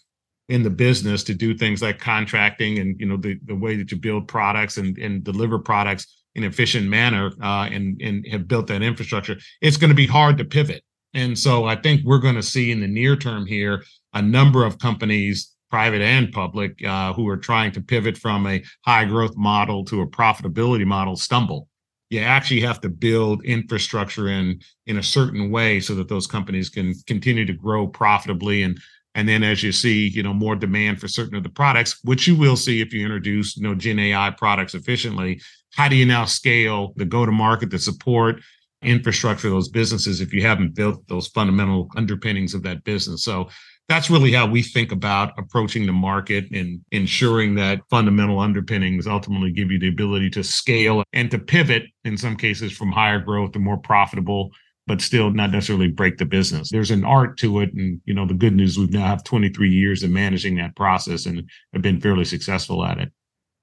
in 0.48 0.64
the 0.64 0.70
business 0.70 1.22
to 1.22 1.32
do 1.32 1.56
things 1.56 1.80
like 1.80 2.00
contracting 2.00 2.80
and 2.80 3.00
you 3.00 3.06
know 3.06 3.16
the, 3.16 3.38
the 3.46 3.54
way 3.54 3.76
that 3.76 3.90
you 3.90 3.96
build 3.96 4.28
products 4.28 4.76
and, 4.76 4.98
and 4.98 5.24
deliver 5.24 5.58
products 5.58 6.22
in 6.34 6.44
efficient 6.44 6.86
manner 6.86 7.30
uh, 7.42 7.68
and 7.72 8.00
and 8.02 8.26
have 8.26 8.46
built 8.46 8.66
that 8.66 8.82
infrastructure, 8.82 9.36
it's 9.62 9.76
going 9.76 9.88
to 9.88 9.94
be 9.94 10.06
hard 10.06 10.36
to 10.36 10.44
pivot. 10.44 10.82
And 11.14 11.38
so 11.38 11.64
I 11.64 11.76
think 11.76 12.02
we're 12.04 12.18
going 12.18 12.34
to 12.34 12.42
see 12.42 12.70
in 12.70 12.80
the 12.80 12.86
near 12.86 13.16
term 13.16 13.46
here 13.46 13.82
a 14.12 14.22
number 14.22 14.64
of 14.64 14.78
companies, 14.78 15.54
private 15.70 16.02
and 16.02 16.32
public, 16.32 16.84
uh, 16.84 17.12
who 17.12 17.28
are 17.28 17.36
trying 17.36 17.72
to 17.72 17.80
pivot 17.80 18.18
from 18.18 18.46
a 18.46 18.62
high 18.84 19.04
growth 19.04 19.36
model 19.36 19.84
to 19.86 20.02
a 20.02 20.06
profitability 20.06 20.84
model 20.84 21.16
stumble 21.16 21.68
you 22.10 22.18
actually 22.18 22.60
have 22.60 22.80
to 22.80 22.88
build 22.88 23.44
infrastructure 23.44 24.28
in 24.28 24.60
in 24.86 24.98
a 24.98 25.02
certain 25.02 25.50
way 25.50 25.80
so 25.80 25.94
that 25.94 26.08
those 26.08 26.26
companies 26.26 26.68
can 26.68 26.92
continue 27.06 27.46
to 27.46 27.52
grow 27.52 27.86
profitably. 27.86 28.62
And 28.62 28.78
and 29.14 29.28
then 29.28 29.42
as 29.42 29.62
you 29.62 29.72
see 29.72 30.08
you 30.08 30.22
know 30.22 30.34
more 30.34 30.56
demand 30.56 31.00
for 31.00 31.08
certain 31.08 31.36
of 31.36 31.42
the 31.42 31.48
products 31.48 31.98
which 32.04 32.28
you 32.28 32.36
will 32.36 32.56
see 32.56 32.80
if 32.80 32.92
you 32.92 33.04
introduce 33.04 33.56
you 33.56 33.62
know 33.62 33.74
gen 33.74 33.98
ai 33.98 34.30
products 34.30 34.74
efficiently. 34.74 35.40
How 35.74 35.88
do 35.88 35.96
you 35.96 36.04
now 36.04 36.24
scale 36.24 36.92
the 36.96 37.04
go 37.04 37.24
to 37.24 37.32
market 37.32 37.70
the 37.70 37.78
support 37.78 38.42
infrastructure 38.82 39.50
those 39.50 39.68
businesses 39.68 40.20
if 40.20 40.32
you 40.32 40.42
haven't 40.42 40.74
built 40.74 41.06
those 41.06 41.28
fundamental 41.28 41.88
underpinnings 41.96 42.54
of 42.54 42.62
that 42.64 42.82
business? 42.82 43.24
So 43.24 43.48
that's 43.90 44.08
really 44.08 44.32
how 44.32 44.46
we 44.46 44.62
think 44.62 44.92
about 44.92 45.36
approaching 45.36 45.84
the 45.84 45.92
market 45.92 46.48
and 46.52 46.80
ensuring 46.92 47.56
that 47.56 47.80
fundamental 47.90 48.38
underpinnings 48.38 49.08
ultimately 49.08 49.50
give 49.50 49.72
you 49.72 49.80
the 49.80 49.88
ability 49.88 50.30
to 50.30 50.44
scale 50.44 51.02
and 51.12 51.28
to 51.28 51.40
pivot 51.40 51.82
in 52.04 52.16
some 52.16 52.36
cases 52.36 52.70
from 52.70 52.92
higher 52.92 53.18
growth 53.18 53.50
to 53.50 53.58
more 53.58 53.76
profitable 53.76 54.50
but 54.86 55.00
still 55.00 55.32
not 55.32 55.50
necessarily 55.50 55.88
break 55.88 56.18
the 56.18 56.24
business 56.24 56.70
there's 56.70 56.92
an 56.92 57.04
art 57.04 57.36
to 57.36 57.58
it 57.58 57.74
and 57.74 58.00
you 58.04 58.14
know 58.14 58.24
the 58.24 58.32
good 58.32 58.54
news 58.54 58.78
we've 58.78 58.92
now 58.92 59.04
have 59.04 59.24
23 59.24 59.68
years 59.68 60.04
of 60.04 60.10
managing 60.10 60.54
that 60.54 60.76
process 60.76 61.26
and 61.26 61.42
have 61.72 61.82
been 61.82 62.00
fairly 62.00 62.24
successful 62.24 62.84
at 62.84 62.98
it 62.98 63.12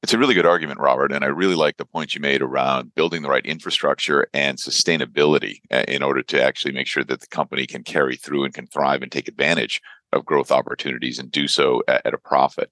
it's 0.04 0.14
a 0.14 0.18
really 0.20 0.36
good 0.36 0.46
argument, 0.46 0.80
Robert. 0.80 1.12
And 1.12 1.24
I 1.24 1.28
really 1.28 1.56
like 1.56 1.78
the 1.78 1.86
point 1.86 2.14
you 2.14 2.22
made 2.22 2.44
around 2.44 2.94
building 2.94 3.24
the 3.24 3.30
right 3.30 3.46
infrastructure 3.46 4.28
and 4.32 4.58
sustainability 4.58 5.58
uh, 5.72 5.86
in 5.88 6.04
order 6.04 6.22
to 6.22 6.42
actually 6.42 6.74
make 6.74 6.86
sure 6.86 7.04
that 7.04 7.20
the 7.20 7.28
company 7.28 7.66
can 7.66 7.84
carry 7.84 8.16
through 8.16 8.44
and 8.44 8.54
can 8.54 8.68
thrive 8.68 9.02
and 9.02 9.12
take 9.12 9.28
advantage 9.28 9.82
of 10.18 10.26
growth 10.26 10.52
opportunities 10.52 11.20
and 11.20 11.32
do 11.32 11.48
so 11.48 11.82
at, 11.88 12.06
at 12.06 12.14
a 12.14 12.18
profit. 12.18 12.72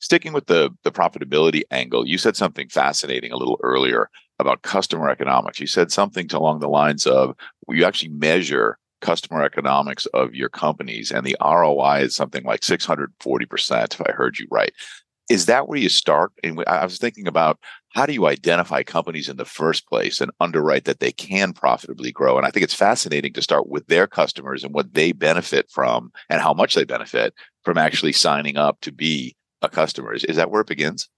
Sticking 0.00 0.32
with 0.32 0.46
the, 0.46 0.70
the 0.82 0.90
profitability 0.92 1.62
angle, 1.70 2.06
you 2.06 2.18
said 2.18 2.36
something 2.36 2.68
fascinating 2.68 3.32
a 3.32 3.36
little 3.36 3.58
earlier 3.62 4.10
about 4.38 4.62
customer 4.62 5.08
economics. 5.08 5.60
You 5.60 5.66
said 5.66 5.92
something 5.92 6.28
along 6.32 6.60
the 6.60 6.68
lines 6.68 7.06
of 7.06 7.36
you 7.68 7.84
actually 7.84 8.10
measure 8.10 8.78
customer 9.00 9.44
economics 9.44 10.06
of 10.06 10.34
your 10.34 10.48
companies 10.48 11.10
and 11.10 11.26
the 11.26 11.36
ROI 11.40 12.02
is 12.02 12.16
something 12.16 12.44
like 12.44 12.60
640%, 12.60 13.94
if 13.94 14.00
I 14.00 14.12
heard 14.12 14.38
you 14.38 14.46
right. 14.50 14.72
Is 15.28 15.46
that 15.46 15.68
where 15.68 15.78
you 15.78 15.88
start? 15.88 16.32
And 16.42 16.62
I 16.66 16.84
was 16.84 16.98
thinking 16.98 17.26
about 17.26 17.58
how 17.94 18.06
do 18.06 18.12
you 18.12 18.26
identify 18.26 18.82
companies 18.82 19.28
in 19.28 19.36
the 19.36 19.44
first 19.44 19.86
place 19.86 20.20
and 20.20 20.30
underwrite 20.40 20.84
that 20.84 21.00
they 21.00 21.12
can 21.12 21.52
profitably 21.52 22.10
grow? 22.10 22.36
And 22.36 22.46
I 22.46 22.50
think 22.50 22.64
it's 22.64 22.74
fascinating 22.74 23.32
to 23.34 23.42
start 23.42 23.68
with 23.68 23.86
their 23.86 24.06
customers 24.06 24.64
and 24.64 24.72
what 24.72 24.94
they 24.94 25.12
benefit 25.12 25.70
from 25.70 26.10
and 26.30 26.40
how 26.40 26.54
much 26.54 26.74
they 26.74 26.84
benefit 26.84 27.34
from 27.64 27.78
actually 27.78 28.12
signing 28.12 28.56
up 28.56 28.80
to 28.80 28.92
be 28.92 29.36
a 29.60 29.68
customer. 29.68 30.14
Is, 30.14 30.24
is 30.24 30.36
that 30.36 30.50
where 30.50 30.62
it 30.62 30.66
begins? 30.66 31.08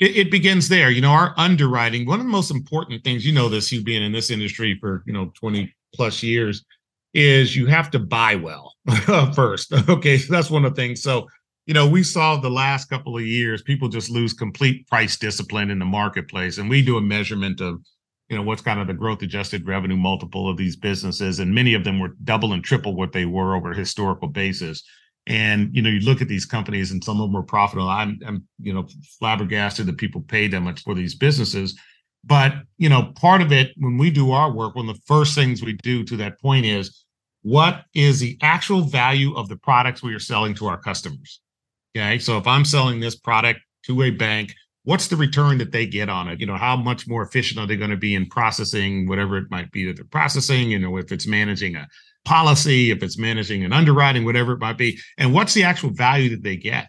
It, 0.00 0.16
it, 0.16 0.30
begins 0.30 0.68
there. 0.68 0.90
You 0.90 1.00
know, 1.00 1.12
our 1.12 1.34
underwriting, 1.36 2.04
one 2.04 2.18
of 2.18 2.26
the 2.26 2.32
most 2.32 2.50
important 2.50 3.04
things, 3.04 3.24
you 3.24 3.32
know, 3.32 3.48
this, 3.48 3.70
you 3.70 3.82
being 3.82 4.02
in 4.02 4.10
this 4.10 4.30
industry 4.30 4.76
for, 4.80 5.04
you 5.06 5.12
know, 5.12 5.32
20 5.38 5.72
plus 5.94 6.22
years, 6.22 6.64
is 7.14 7.54
you 7.54 7.66
have 7.66 7.92
to 7.92 8.00
buy 8.00 8.34
well 8.34 8.74
first. 9.34 9.72
Okay. 9.88 10.18
So 10.18 10.32
that's 10.32 10.50
one 10.50 10.64
of 10.64 10.74
the 10.74 10.82
things. 10.82 11.00
So 11.00 11.28
you 11.66 11.74
know, 11.74 11.88
we 11.88 12.02
saw 12.02 12.36
the 12.36 12.50
last 12.50 12.90
couple 12.90 13.16
of 13.16 13.24
years, 13.24 13.62
people 13.62 13.88
just 13.88 14.10
lose 14.10 14.32
complete 14.32 14.86
price 14.86 15.16
discipline 15.16 15.70
in 15.70 15.78
the 15.78 15.84
marketplace. 15.84 16.58
And 16.58 16.68
we 16.68 16.82
do 16.82 16.98
a 16.98 17.00
measurement 17.00 17.60
of, 17.60 17.80
you 18.28 18.36
know, 18.36 18.42
what's 18.42 18.62
kind 18.62 18.80
of 18.80 18.86
the 18.86 18.94
growth 18.94 19.22
adjusted 19.22 19.66
revenue 19.66 19.96
multiple 19.96 20.48
of 20.48 20.56
these 20.56 20.76
businesses. 20.76 21.38
And 21.38 21.54
many 21.54 21.74
of 21.74 21.84
them 21.84 22.00
were 22.00 22.16
double 22.24 22.52
and 22.52 22.62
triple 22.62 22.94
what 22.94 23.12
they 23.12 23.24
were 23.24 23.56
over 23.56 23.72
a 23.72 23.76
historical 23.76 24.28
basis. 24.28 24.82
And, 25.26 25.74
you 25.74 25.80
know, 25.80 25.88
you 25.88 26.00
look 26.00 26.20
at 26.20 26.28
these 26.28 26.44
companies 26.44 26.90
and 26.90 27.02
some 27.02 27.18
of 27.18 27.28
them 27.28 27.32
were 27.32 27.42
profitable. 27.42 27.88
I'm, 27.88 28.18
I'm, 28.26 28.46
you 28.60 28.74
know, 28.74 28.86
flabbergasted 29.18 29.86
that 29.86 29.96
people 29.96 30.20
pay 30.20 30.48
that 30.48 30.60
much 30.60 30.82
for 30.82 30.94
these 30.94 31.14
businesses. 31.14 31.78
But, 32.24 32.54
you 32.76 32.90
know, 32.90 33.12
part 33.16 33.40
of 33.40 33.52
it, 33.52 33.72
when 33.78 33.96
we 33.96 34.10
do 34.10 34.32
our 34.32 34.52
work, 34.52 34.74
one 34.74 34.88
of 34.88 34.96
the 34.96 35.02
first 35.06 35.34
things 35.34 35.62
we 35.62 35.74
do 35.82 36.04
to 36.04 36.16
that 36.18 36.40
point 36.40 36.66
is 36.66 37.04
what 37.40 37.84
is 37.94 38.20
the 38.20 38.38
actual 38.42 38.82
value 38.82 39.34
of 39.34 39.48
the 39.48 39.56
products 39.56 40.02
we 40.02 40.14
are 40.14 40.20
selling 40.20 40.54
to 40.54 40.66
our 40.66 40.78
customers? 40.78 41.40
Okay. 41.96 42.18
So 42.18 42.38
if 42.38 42.46
I'm 42.46 42.64
selling 42.64 43.00
this 43.00 43.16
product 43.16 43.60
to 43.84 44.02
a 44.02 44.10
bank, 44.10 44.54
what's 44.84 45.08
the 45.08 45.16
return 45.16 45.58
that 45.58 45.72
they 45.72 45.86
get 45.86 46.08
on 46.08 46.28
it? 46.28 46.40
You 46.40 46.46
know, 46.46 46.56
how 46.56 46.76
much 46.76 47.06
more 47.06 47.22
efficient 47.22 47.60
are 47.60 47.66
they 47.66 47.76
going 47.76 47.90
to 47.90 47.96
be 47.96 48.14
in 48.14 48.26
processing 48.26 49.06
whatever 49.06 49.36
it 49.38 49.50
might 49.50 49.70
be 49.70 49.86
that 49.86 49.96
they're 49.96 50.04
processing? 50.04 50.70
You 50.70 50.78
know, 50.78 50.96
if 50.96 51.12
it's 51.12 51.26
managing 51.26 51.76
a 51.76 51.88
policy, 52.24 52.90
if 52.90 53.02
it's 53.02 53.18
managing 53.18 53.64
an 53.64 53.72
underwriting, 53.72 54.24
whatever 54.24 54.52
it 54.52 54.60
might 54.60 54.78
be. 54.78 54.98
And 55.18 55.32
what's 55.32 55.54
the 55.54 55.64
actual 55.64 55.90
value 55.90 56.30
that 56.30 56.42
they 56.42 56.56
get? 56.56 56.88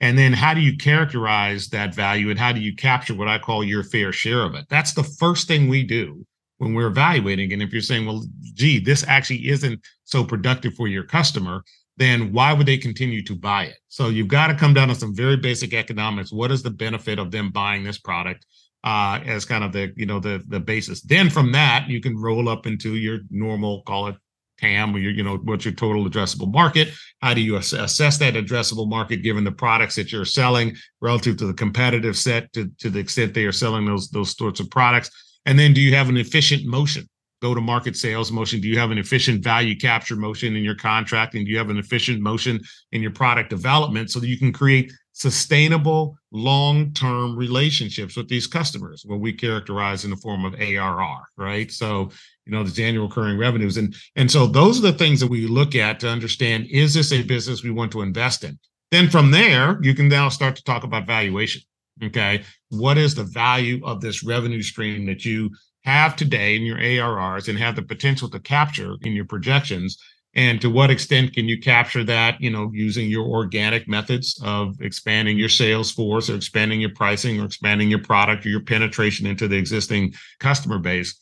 And 0.00 0.18
then 0.18 0.32
how 0.32 0.54
do 0.54 0.60
you 0.60 0.76
characterize 0.76 1.68
that 1.68 1.94
value 1.94 2.30
and 2.30 2.38
how 2.38 2.52
do 2.52 2.60
you 2.60 2.74
capture 2.74 3.14
what 3.14 3.28
I 3.28 3.38
call 3.38 3.64
your 3.64 3.82
fair 3.82 4.12
share 4.12 4.42
of 4.42 4.54
it? 4.54 4.66
That's 4.68 4.92
the 4.92 5.04
first 5.04 5.48
thing 5.48 5.68
we 5.68 5.82
do 5.82 6.26
when 6.58 6.74
we're 6.74 6.88
evaluating. 6.88 7.52
And 7.52 7.62
if 7.62 7.72
you're 7.72 7.80
saying, 7.80 8.06
well, 8.06 8.24
gee, 8.54 8.78
this 8.78 9.04
actually 9.06 9.48
isn't 9.48 9.80
so 10.04 10.24
productive 10.24 10.74
for 10.74 10.88
your 10.88 11.04
customer, 11.04 11.62
then 11.96 12.32
why 12.32 12.52
would 12.52 12.66
they 12.66 12.78
continue 12.78 13.22
to 13.22 13.36
buy 13.36 13.64
it? 13.64 13.76
So 13.88 14.08
you've 14.08 14.28
got 14.28 14.48
to 14.48 14.54
come 14.54 14.74
down 14.74 14.88
to 14.88 14.94
some 14.94 15.14
very 15.14 15.36
basic 15.36 15.74
economics. 15.74 16.32
What 16.32 16.50
is 16.50 16.62
the 16.62 16.70
benefit 16.70 17.18
of 17.18 17.30
them 17.30 17.50
buying 17.50 17.84
this 17.84 17.98
product 17.98 18.46
uh, 18.82 19.20
as 19.24 19.44
kind 19.44 19.64
of 19.64 19.72
the 19.72 19.92
you 19.96 20.06
know 20.06 20.20
the 20.20 20.42
the 20.48 20.60
basis? 20.60 21.02
Then 21.02 21.30
from 21.30 21.52
that 21.52 21.88
you 21.88 22.00
can 22.00 22.16
roll 22.16 22.48
up 22.48 22.66
into 22.66 22.96
your 22.96 23.20
normal 23.30 23.82
call 23.82 24.08
it 24.08 24.16
TAM, 24.58 24.94
or 24.94 24.98
your, 24.98 25.12
you 25.12 25.22
know 25.22 25.36
what's 25.36 25.64
your 25.64 25.74
total 25.74 26.08
addressable 26.08 26.52
market? 26.52 26.88
How 27.20 27.34
do 27.34 27.40
you 27.40 27.56
ass- 27.56 27.72
assess 27.72 28.18
that 28.18 28.34
addressable 28.34 28.88
market 28.88 29.22
given 29.22 29.44
the 29.44 29.52
products 29.52 29.96
that 29.96 30.12
you're 30.12 30.24
selling 30.24 30.76
relative 31.00 31.36
to 31.38 31.46
the 31.46 31.54
competitive 31.54 32.16
set 32.16 32.52
to 32.54 32.70
to 32.78 32.90
the 32.90 32.98
extent 32.98 33.34
they 33.34 33.44
are 33.44 33.52
selling 33.52 33.84
those 33.84 34.10
those 34.10 34.36
sorts 34.36 34.60
of 34.60 34.70
products? 34.70 35.10
And 35.46 35.58
then 35.58 35.74
do 35.74 35.80
you 35.80 35.94
have 35.94 36.08
an 36.08 36.16
efficient 36.16 36.64
motion? 36.64 37.08
Go 37.44 37.54
to 37.54 37.60
market 37.60 37.94
sales 37.94 38.32
motion? 38.32 38.58
Do 38.58 38.68
you 38.68 38.78
have 38.78 38.90
an 38.90 38.96
efficient 38.96 39.44
value 39.44 39.76
capture 39.76 40.16
motion 40.16 40.56
in 40.56 40.64
your 40.64 40.74
contracting? 40.74 41.44
Do 41.44 41.50
you 41.50 41.58
have 41.58 41.68
an 41.68 41.76
efficient 41.76 42.20
motion 42.20 42.58
in 42.92 43.02
your 43.02 43.10
product 43.10 43.50
development 43.50 44.10
so 44.10 44.18
that 44.18 44.28
you 44.28 44.38
can 44.38 44.50
create 44.50 44.90
sustainable 45.12 46.16
long-term 46.32 47.36
relationships 47.36 48.16
with 48.16 48.28
these 48.28 48.46
customers? 48.46 49.04
What 49.04 49.20
we 49.20 49.34
characterize 49.34 50.04
in 50.04 50.10
the 50.10 50.16
form 50.16 50.46
of 50.46 50.54
ARR 50.54 51.20
right? 51.36 51.70
So 51.70 52.10
you 52.46 52.52
know 52.52 52.64
the 52.64 52.82
annual 52.82 53.08
recurring 53.08 53.38
revenues. 53.38 53.76
And 53.76 53.94
and 54.16 54.30
so 54.30 54.46
those 54.46 54.78
are 54.78 54.90
the 54.90 54.98
things 54.98 55.20
that 55.20 55.28
we 55.28 55.46
look 55.46 55.74
at 55.74 56.00
to 56.00 56.08
understand 56.08 56.66
is 56.70 56.94
this 56.94 57.12
a 57.12 57.22
business 57.22 57.62
we 57.62 57.70
want 57.70 57.92
to 57.92 58.00
invest 58.00 58.42
in? 58.42 58.58
Then 58.90 59.10
from 59.10 59.30
there 59.30 59.78
you 59.82 59.94
can 59.94 60.08
now 60.08 60.30
start 60.30 60.56
to 60.56 60.64
talk 60.64 60.82
about 60.84 61.06
valuation 61.06 61.60
okay? 62.02 62.42
What 62.70 62.98
is 62.98 63.14
the 63.14 63.24
value 63.24 63.80
of 63.84 64.00
this 64.00 64.24
revenue 64.24 64.62
stream 64.62 65.06
that 65.06 65.24
you 65.24 65.50
have 65.84 66.16
today 66.16 66.56
in 66.56 66.62
your 66.62 66.78
ARRs 66.78 67.48
and 67.48 67.58
have 67.58 67.76
the 67.76 67.82
potential 67.82 68.28
to 68.30 68.40
capture 68.40 68.96
in 69.02 69.12
your 69.12 69.26
projections? 69.26 69.98
And 70.36 70.60
to 70.62 70.70
what 70.70 70.90
extent 70.90 71.32
can 71.32 71.46
you 71.46 71.60
capture 71.60 72.02
that, 72.04 72.40
you 72.40 72.50
know, 72.50 72.70
using 72.72 73.08
your 73.08 73.26
organic 73.26 73.86
methods 73.86 74.40
of 74.42 74.80
expanding 74.80 75.38
your 75.38 75.48
sales 75.48 75.92
force 75.92 76.28
or 76.28 76.34
expanding 76.34 76.80
your 76.80 76.90
pricing 76.90 77.40
or 77.40 77.44
expanding 77.44 77.88
your 77.88 78.02
product 78.02 78.44
or 78.44 78.48
your 78.48 78.62
penetration 78.62 79.26
into 79.26 79.46
the 79.46 79.56
existing 79.56 80.14
customer 80.40 80.78
base? 80.78 81.20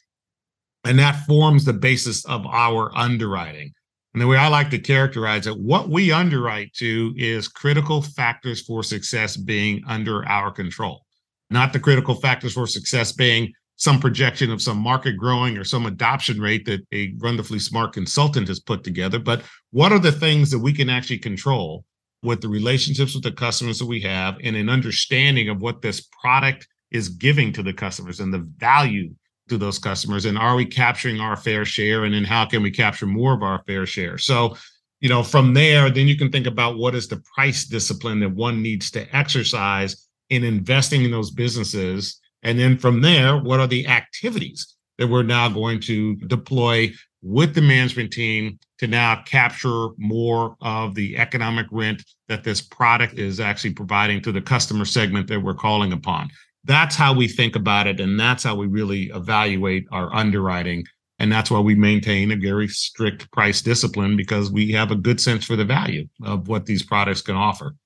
And 0.84 0.98
that 0.98 1.26
forms 1.26 1.64
the 1.64 1.74
basis 1.74 2.24
of 2.24 2.46
our 2.46 2.90
underwriting. 2.96 3.72
And 4.14 4.20
the 4.20 4.26
way 4.26 4.36
I 4.36 4.48
like 4.48 4.70
to 4.70 4.78
characterize 4.78 5.46
it, 5.46 5.58
what 5.58 5.88
we 5.88 6.12
underwrite 6.12 6.72
to 6.74 7.14
is 7.16 7.48
critical 7.48 8.02
factors 8.02 8.62
for 8.62 8.82
success 8.82 9.36
being 9.36 9.82
under 9.86 10.26
our 10.26 10.50
control, 10.50 11.04
not 11.50 11.72
the 11.72 11.80
critical 11.80 12.14
factors 12.14 12.54
for 12.54 12.66
success 12.66 13.12
being 13.12 13.52
some 13.82 13.98
projection 13.98 14.52
of 14.52 14.62
some 14.62 14.78
market 14.78 15.16
growing 15.16 15.58
or 15.58 15.64
some 15.64 15.86
adoption 15.86 16.40
rate 16.40 16.64
that 16.64 16.86
a 16.92 17.12
wonderfully 17.18 17.58
smart 17.58 17.92
consultant 17.92 18.46
has 18.46 18.60
put 18.60 18.84
together. 18.84 19.18
But 19.18 19.42
what 19.72 19.90
are 19.90 19.98
the 19.98 20.12
things 20.12 20.52
that 20.52 20.60
we 20.60 20.72
can 20.72 20.88
actually 20.88 21.18
control 21.18 21.84
with 22.22 22.40
the 22.40 22.48
relationships 22.48 23.12
with 23.12 23.24
the 23.24 23.32
customers 23.32 23.80
that 23.80 23.86
we 23.86 24.00
have 24.02 24.36
and 24.44 24.54
an 24.54 24.68
understanding 24.68 25.48
of 25.48 25.60
what 25.60 25.82
this 25.82 26.06
product 26.20 26.68
is 26.92 27.08
giving 27.08 27.52
to 27.54 27.62
the 27.64 27.72
customers 27.72 28.20
and 28.20 28.32
the 28.32 28.48
value 28.58 29.12
to 29.48 29.58
those 29.58 29.80
customers? 29.80 30.26
And 30.26 30.38
are 30.38 30.54
we 30.54 30.64
capturing 30.64 31.18
our 31.18 31.34
fair 31.34 31.64
share? 31.64 32.04
And 32.04 32.14
then 32.14 32.22
how 32.22 32.46
can 32.46 32.62
we 32.62 32.70
capture 32.70 33.06
more 33.06 33.34
of 33.34 33.42
our 33.42 33.64
fair 33.66 33.84
share? 33.84 34.16
So, 34.16 34.56
you 35.00 35.08
know, 35.08 35.24
from 35.24 35.54
there, 35.54 35.90
then 35.90 36.06
you 36.06 36.16
can 36.16 36.30
think 36.30 36.46
about 36.46 36.78
what 36.78 36.94
is 36.94 37.08
the 37.08 37.20
price 37.34 37.64
discipline 37.64 38.20
that 38.20 38.30
one 38.30 38.62
needs 38.62 38.92
to 38.92 39.12
exercise 39.16 40.08
in 40.30 40.44
investing 40.44 41.02
in 41.02 41.10
those 41.10 41.32
businesses 41.32 42.20
and 42.42 42.58
then 42.58 42.78
from 42.78 43.00
there, 43.00 43.38
what 43.38 43.60
are 43.60 43.66
the 43.66 43.86
activities 43.86 44.74
that 44.98 45.08
we're 45.08 45.22
now 45.22 45.48
going 45.48 45.80
to 45.80 46.16
deploy 46.16 46.92
with 47.22 47.54
the 47.54 47.62
management 47.62 48.12
team 48.12 48.58
to 48.78 48.86
now 48.86 49.22
capture 49.24 49.88
more 49.96 50.56
of 50.60 50.94
the 50.94 51.16
economic 51.16 51.66
rent 51.70 52.02
that 52.28 52.42
this 52.42 52.60
product 52.60 53.18
is 53.18 53.38
actually 53.38 53.72
providing 53.72 54.20
to 54.20 54.32
the 54.32 54.40
customer 54.40 54.84
segment 54.84 55.28
that 55.28 55.40
we're 55.40 55.54
calling 55.54 55.92
upon? 55.92 56.28
That's 56.64 56.96
how 56.96 57.14
we 57.14 57.28
think 57.28 57.56
about 57.56 57.86
it. 57.86 58.00
And 58.00 58.18
that's 58.18 58.42
how 58.42 58.56
we 58.56 58.66
really 58.66 59.04
evaluate 59.14 59.86
our 59.92 60.12
underwriting. 60.14 60.84
And 61.18 61.30
that's 61.30 61.50
why 61.50 61.60
we 61.60 61.76
maintain 61.76 62.32
a 62.32 62.36
very 62.36 62.66
strict 62.66 63.30
price 63.30 63.62
discipline 63.62 64.16
because 64.16 64.50
we 64.50 64.72
have 64.72 64.90
a 64.90 64.96
good 64.96 65.20
sense 65.20 65.44
for 65.44 65.54
the 65.54 65.64
value 65.64 66.08
of 66.24 66.48
what 66.48 66.66
these 66.66 66.82
products 66.82 67.22
can 67.22 67.36
offer. 67.36 67.76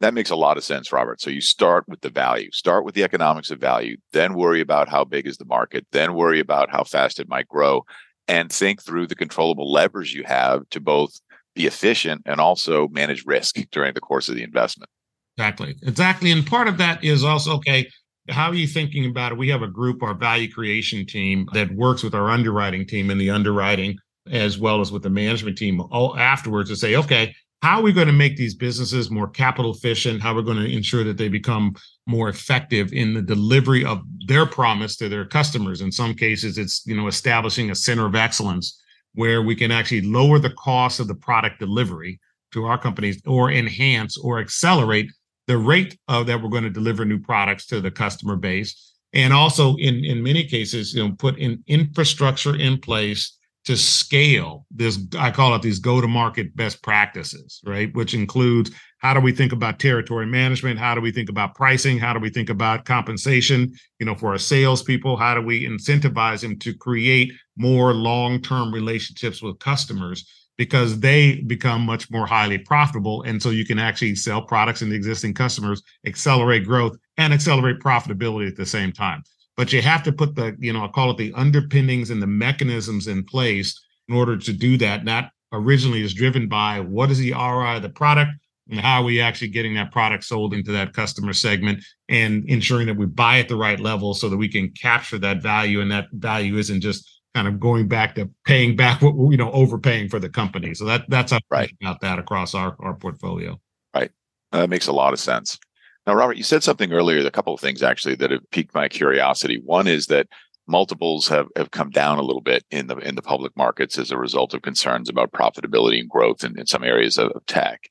That 0.00 0.14
makes 0.14 0.30
a 0.30 0.36
lot 0.36 0.58
of 0.58 0.64
sense, 0.64 0.92
Robert. 0.92 1.20
So 1.20 1.30
you 1.30 1.40
start 1.40 1.84
with 1.88 2.02
the 2.02 2.10
value, 2.10 2.50
start 2.52 2.84
with 2.84 2.94
the 2.94 3.02
economics 3.02 3.50
of 3.50 3.58
value, 3.58 3.96
then 4.12 4.34
worry 4.34 4.60
about 4.60 4.88
how 4.88 5.04
big 5.04 5.26
is 5.26 5.38
the 5.38 5.46
market, 5.46 5.86
then 5.92 6.14
worry 6.14 6.38
about 6.38 6.70
how 6.70 6.84
fast 6.84 7.18
it 7.18 7.28
might 7.28 7.48
grow, 7.48 7.84
and 8.28 8.52
think 8.52 8.82
through 8.82 9.06
the 9.06 9.14
controllable 9.14 9.72
levers 9.72 10.12
you 10.12 10.24
have 10.24 10.68
to 10.70 10.80
both 10.80 11.18
be 11.54 11.66
efficient 11.66 12.22
and 12.26 12.40
also 12.40 12.88
manage 12.88 13.24
risk 13.24 13.56
during 13.72 13.94
the 13.94 14.00
course 14.00 14.28
of 14.28 14.34
the 14.34 14.42
investment. 14.42 14.90
Exactly. 15.38 15.76
Exactly. 15.82 16.30
And 16.30 16.46
part 16.46 16.68
of 16.68 16.76
that 16.78 17.02
is 17.02 17.24
also 17.24 17.54
okay, 17.56 17.88
how 18.28 18.50
are 18.50 18.54
you 18.54 18.66
thinking 18.66 19.06
about 19.06 19.32
it? 19.32 19.38
We 19.38 19.48
have 19.48 19.62
a 19.62 19.68
group, 19.68 20.02
our 20.02 20.14
value 20.14 20.52
creation 20.52 21.06
team, 21.06 21.48
that 21.54 21.70
works 21.72 22.02
with 22.02 22.14
our 22.14 22.28
underwriting 22.28 22.86
team 22.86 23.10
and 23.10 23.20
the 23.20 23.30
underwriting 23.30 23.96
as 24.30 24.58
well 24.58 24.80
as 24.80 24.90
with 24.90 25.02
the 25.02 25.10
management 25.10 25.56
team 25.56 25.80
all 25.80 26.16
afterwards 26.16 26.68
to 26.70 26.76
say, 26.76 26.96
okay, 26.96 27.34
how 27.62 27.78
are 27.78 27.82
we 27.82 27.92
going 27.92 28.06
to 28.06 28.12
make 28.12 28.36
these 28.36 28.54
businesses 28.54 29.10
more 29.10 29.28
capital 29.28 29.72
efficient? 29.72 30.22
How 30.22 30.32
are 30.32 30.36
we're 30.36 30.42
going 30.42 30.58
to 30.58 30.70
ensure 30.70 31.04
that 31.04 31.16
they 31.16 31.28
become 31.28 31.74
more 32.06 32.28
effective 32.28 32.92
in 32.92 33.14
the 33.14 33.22
delivery 33.22 33.84
of 33.84 34.02
their 34.26 34.46
promise 34.46 34.96
to 34.96 35.08
their 35.08 35.24
customers? 35.24 35.80
In 35.80 35.90
some 35.90 36.14
cases 36.14 36.58
it's 36.58 36.86
you 36.86 36.96
know 36.96 37.06
establishing 37.06 37.70
a 37.70 37.74
center 37.74 38.06
of 38.06 38.14
excellence 38.14 38.80
where 39.14 39.42
we 39.42 39.56
can 39.56 39.72
actually 39.72 40.02
lower 40.02 40.38
the 40.38 40.50
cost 40.50 41.00
of 41.00 41.08
the 41.08 41.14
product 41.14 41.58
delivery 41.58 42.20
to 42.52 42.66
our 42.66 42.78
companies 42.78 43.20
or 43.26 43.50
enhance 43.50 44.16
or 44.18 44.38
accelerate 44.38 45.10
the 45.46 45.56
rate 45.56 45.98
of 46.08 46.26
that 46.26 46.42
we're 46.42 46.50
going 46.50 46.64
to 46.64 46.70
deliver 46.70 47.04
new 47.04 47.18
products 47.18 47.66
to 47.66 47.80
the 47.80 47.90
customer 47.90 48.36
base. 48.36 48.94
And 49.12 49.32
also 49.32 49.76
in 49.76 50.04
in 50.04 50.22
many 50.22 50.44
cases 50.44 50.94
you 50.94 51.02
know 51.02 51.14
put 51.18 51.38
in 51.38 51.64
infrastructure 51.66 52.54
in 52.54 52.78
place 52.78 53.36
to 53.66 53.76
scale 53.76 54.64
this 54.70 54.98
i 55.18 55.30
call 55.30 55.54
it 55.54 55.62
these 55.62 55.78
go 55.78 56.00
to 56.00 56.08
market 56.08 56.54
best 56.56 56.82
practices 56.82 57.60
right? 57.64 57.94
Which 57.94 58.14
includes 58.14 58.70
how 58.98 59.12
do 59.14 59.20
we 59.20 59.32
think 59.32 59.52
about 59.52 59.78
territory 59.78 60.26
management? 60.26 60.78
How 60.78 60.94
do 60.94 61.00
we 61.00 61.12
think 61.12 61.28
about 61.28 61.54
pricing? 61.54 61.98
How 61.98 62.12
do 62.12 62.18
we 62.18 62.30
think 62.30 62.48
about 62.48 62.84
compensation 62.84 63.72
you 63.98 64.06
know 64.06 64.14
for 64.14 64.32
our 64.32 64.38
salespeople? 64.38 65.16
How 65.16 65.34
do 65.34 65.42
we 65.42 65.66
incentivize 65.66 66.40
them 66.40 66.58
to 66.60 66.74
create 66.74 67.32
more 67.56 67.92
long-term 67.92 68.72
relationships 68.72 69.42
with 69.42 69.58
customers? 69.58 70.28
Because 70.56 71.00
they 71.00 71.42
become 71.42 71.82
much 71.82 72.10
more 72.10 72.26
highly 72.26 72.56
profitable 72.56 73.22
and 73.22 73.42
so 73.42 73.50
you 73.50 73.66
can 73.66 73.78
actually 73.78 74.14
sell 74.14 74.40
products 74.40 74.80
into 74.80 74.94
existing 74.94 75.34
customers 75.34 75.82
accelerate 76.06 76.64
growth 76.64 76.96
and 77.18 77.34
accelerate 77.34 77.78
profitability 77.80 78.48
at 78.48 78.56
the 78.56 78.64
same 78.64 78.90
time 78.90 79.22
but 79.56 79.72
you 79.72 79.80
have 79.82 80.02
to 80.04 80.12
put 80.12 80.34
the, 80.34 80.56
you 80.58 80.72
know, 80.72 80.84
I 80.84 80.88
call 80.88 81.10
it 81.10 81.16
the 81.16 81.32
underpinnings 81.34 82.10
and 82.10 82.20
the 82.20 82.26
mechanisms 82.26 83.06
in 83.06 83.24
place 83.24 83.80
in 84.08 84.14
order 84.14 84.36
to 84.36 84.52
do 84.52 84.76
that. 84.78 85.04
That 85.06 85.30
originally 85.52 86.02
is 86.02 86.14
driven 86.14 86.48
by 86.48 86.80
what 86.80 87.10
is 87.10 87.18
the 87.18 87.32
ROI 87.32 87.76
of 87.76 87.82
the 87.82 87.88
product 87.88 88.32
and 88.68 88.80
how 88.80 89.00
are 89.00 89.04
we 89.04 89.20
actually 89.20 89.48
getting 89.48 89.74
that 89.74 89.92
product 89.92 90.24
sold 90.24 90.52
into 90.52 90.72
that 90.72 90.92
customer 90.92 91.32
segment 91.32 91.82
and 92.08 92.44
ensuring 92.48 92.86
that 92.86 92.96
we 92.96 93.06
buy 93.06 93.38
at 93.38 93.48
the 93.48 93.56
right 93.56 93.80
level 93.80 94.12
so 94.12 94.28
that 94.28 94.36
we 94.36 94.48
can 94.48 94.70
capture 94.70 95.18
that 95.18 95.40
value 95.40 95.80
and 95.80 95.90
that 95.90 96.06
value 96.12 96.58
isn't 96.58 96.80
just 96.80 97.08
kind 97.34 97.48
of 97.48 97.60
going 97.60 97.86
back 97.86 98.14
to 98.14 98.28
paying 98.44 98.76
back 98.76 99.00
what 99.02 99.14
you 99.30 99.36
know 99.36 99.50
overpaying 99.52 100.08
for 100.08 100.18
the 100.18 100.28
company. 100.28 100.74
So 100.74 100.84
that 100.86 101.04
that's 101.08 101.32
how 101.32 101.38
right. 101.50 101.70
about 101.80 102.00
that 102.00 102.18
across 102.18 102.54
our 102.54 102.76
our 102.80 102.94
portfolio. 102.94 103.60
Right. 103.94 104.10
That 104.52 104.68
makes 104.68 104.86
a 104.86 104.92
lot 104.92 105.12
of 105.12 105.20
sense 105.20 105.58
now 106.06 106.14
robert 106.14 106.36
you 106.36 106.42
said 106.42 106.62
something 106.62 106.92
earlier 106.92 107.24
a 107.26 107.30
couple 107.30 107.54
of 107.54 107.60
things 107.60 107.82
actually 107.82 108.14
that 108.14 108.30
have 108.30 108.50
piqued 108.50 108.74
my 108.74 108.88
curiosity 108.88 109.60
one 109.64 109.86
is 109.86 110.06
that 110.06 110.26
multiples 110.68 111.28
have, 111.28 111.46
have 111.54 111.70
come 111.70 111.90
down 111.90 112.18
a 112.18 112.22
little 112.22 112.42
bit 112.42 112.64
in 112.70 112.88
the 112.88 112.96
in 112.98 113.14
the 113.14 113.22
public 113.22 113.56
markets 113.56 113.98
as 113.98 114.10
a 114.10 114.18
result 114.18 114.52
of 114.52 114.62
concerns 114.62 115.08
about 115.08 115.32
profitability 115.32 116.00
and 116.00 116.10
growth 116.10 116.42
in, 116.42 116.58
in 116.58 116.66
some 116.66 116.82
areas 116.82 117.18
of, 117.18 117.30
tech 117.46 117.88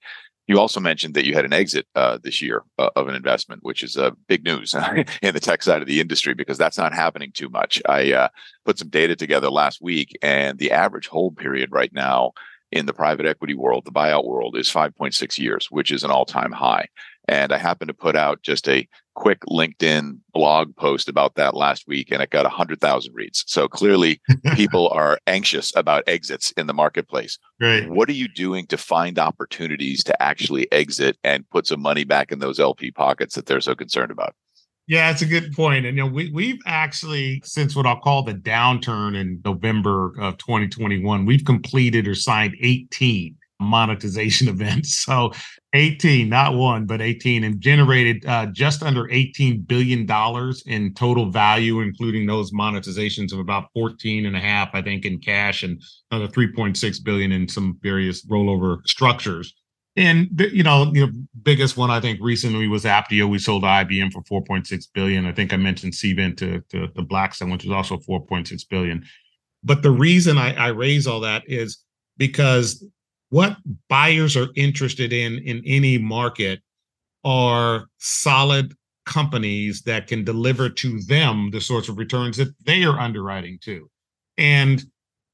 you 0.47 0.59
also 0.59 0.79
mentioned 0.79 1.15
that 1.15 1.25
you 1.25 1.33
had 1.33 1.45
an 1.45 1.53
exit 1.53 1.87
uh, 1.95 2.19
this 2.21 2.41
year 2.41 2.63
uh, 2.77 2.89
of 2.95 3.07
an 3.07 3.15
investment, 3.15 3.63
which 3.63 3.81
is 3.81 3.97
uh, 3.97 4.11
big 4.27 4.43
news 4.43 4.75
in 5.21 5.33
the 5.33 5.39
tech 5.39 5.63
side 5.63 5.81
of 5.81 5.87
the 5.87 5.99
industry 5.99 6.33
because 6.33 6.57
that's 6.57 6.77
not 6.77 6.93
happening 6.93 7.31
too 7.33 7.49
much. 7.49 7.81
I 7.87 8.13
uh, 8.13 8.27
put 8.63 8.77
some 8.77 8.89
data 8.89 9.15
together 9.15 9.49
last 9.49 9.81
week, 9.81 10.15
and 10.21 10.59
the 10.59 10.71
average 10.71 11.07
hold 11.07 11.37
period 11.37 11.71
right 11.71 11.91
now 11.93 12.33
in 12.71 12.85
the 12.85 12.93
private 12.93 13.25
equity 13.25 13.55
world, 13.55 13.85
the 13.85 13.91
buyout 13.91 14.25
world, 14.25 14.57
is 14.57 14.69
5.6 14.69 15.37
years, 15.37 15.67
which 15.71 15.91
is 15.91 16.03
an 16.03 16.11
all 16.11 16.25
time 16.25 16.51
high. 16.51 16.87
And 17.27 17.51
I 17.51 17.57
happened 17.57 17.89
to 17.89 17.93
put 17.93 18.15
out 18.15 18.41
just 18.41 18.67
a 18.67 18.87
quick 19.15 19.39
LinkedIn 19.49 20.19
blog 20.33 20.75
post 20.75 21.07
about 21.09 21.35
that 21.35 21.55
last 21.55 21.87
week, 21.87 22.11
and 22.11 22.21
it 22.21 22.29
got 22.29 22.43
100,000 22.43 23.13
reads. 23.13 23.43
So 23.47 23.67
clearly, 23.67 24.21
people 24.55 24.89
are 24.89 25.17
anxious 25.25 25.75
about 25.75 26.03
exits 26.07 26.51
in 26.57 26.67
the 26.67 26.73
marketplace. 26.73 27.37
Right. 27.59 27.89
What 27.89 28.09
are 28.09 28.13
you 28.13 28.27
doing 28.27 28.67
to 28.67 28.77
find 28.77 29.17
opportunities 29.17 30.03
to 30.03 30.21
actually 30.21 30.71
exit 30.71 31.17
and 31.23 31.49
put 31.49 31.67
some 31.67 31.81
money 31.81 32.03
back 32.03 32.31
in 32.31 32.39
those 32.39 32.59
LP 32.59 32.91
pockets 32.91 33.35
that 33.35 33.45
they're 33.45 33.61
so 33.61 33.75
concerned 33.75 34.11
about? 34.11 34.35
Yeah, 34.87 35.09
it's 35.09 35.23
a 35.23 35.25
good 35.25 35.51
point. 35.53 35.85
And 35.87 35.97
you 35.97 36.03
know, 36.03 36.09
we 36.09 36.29
we've 36.31 36.59
actually 36.67 37.41
since 37.43 37.75
what 37.75 37.87
I'll 37.87 37.99
call 37.99 38.21
the 38.21 38.35
downturn 38.35 39.19
in 39.19 39.41
November 39.43 40.13
of 40.19 40.37
2021, 40.37 41.25
we've 41.25 41.43
completed 41.43 42.07
or 42.07 42.13
signed 42.13 42.55
18 42.61 43.35
monetization 43.59 44.47
events. 44.49 44.97
So 44.97 45.31
18, 45.73 46.29
not 46.29 46.55
one, 46.55 46.85
but 46.85 47.01
18, 47.01 47.43
and 47.43 47.59
generated 47.59 48.25
uh, 48.25 48.47
just 48.47 48.83
under 48.83 49.05
$18 49.05 49.67
billion 49.67 50.07
in 50.65 50.93
total 50.93 51.31
value, 51.31 51.81
including 51.81 52.25
those 52.25 52.51
monetizations 52.51 53.33
of 53.33 53.39
about 53.39 53.69
14 53.73 54.25
and 54.25 54.35
a 54.35 54.39
half, 54.39 54.69
I 54.73 54.81
think, 54.81 55.05
in 55.05 55.19
cash 55.19 55.63
and 55.63 55.81
another 56.11 56.31
3.6 56.31 57.03
billion 57.03 57.31
in 57.31 57.47
some 57.47 57.77
various 57.81 58.25
rollover 58.25 58.85
structures. 58.87 59.53
And 59.97 60.29
you 60.51 60.63
know, 60.63 60.85
the 60.85 61.09
biggest 61.41 61.77
one 61.77 61.89
I 61.89 62.01
think 62.01 62.19
recently 62.21 62.67
was 62.67 62.83
Apptio. 62.83 63.29
We 63.29 63.39
sold 63.39 63.63
IBM 63.63 64.11
for 64.11 64.21
4.6 64.23 64.87
billion. 64.93 65.25
I 65.25 65.31
think 65.31 65.53
I 65.53 65.57
mentioned 65.57 65.93
Cvent 65.93 66.37
to, 66.37 66.61
to, 66.71 66.89
to 66.89 67.01
Blackstone, 67.01 67.49
which 67.49 67.63
was 67.63 67.71
also 67.71 67.97
4.6 67.97 68.61
billion. 68.69 69.05
But 69.63 69.83
the 69.83 69.91
reason 69.91 70.37
I, 70.37 70.53
I 70.53 70.67
raise 70.67 71.07
all 71.07 71.21
that 71.21 71.43
is 71.47 71.79
because 72.17 72.85
what 73.35 73.57
buyers 73.89 74.37
are 74.37 74.47
interested 74.55 75.11
in 75.11 75.39
in 75.39 75.61
any 75.65 75.97
market 75.97 76.61
are 77.25 77.87
solid 77.97 78.73
companies 79.05 79.81
that 79.81 80.07
can 80.07 80.23
deliver 80.23 80.69
to 80.69 81.01
them 81.01 81.49
the 81.51 81.59
sorts 81.59 81.89
of 81.89 81.97
returns 81.97 82.37
that 82.37 82.47
they 82.63 82.85
are 82.85 82.97
underwriting 82.97 83.59
to. 83.61 83.89
And 84.37 84.81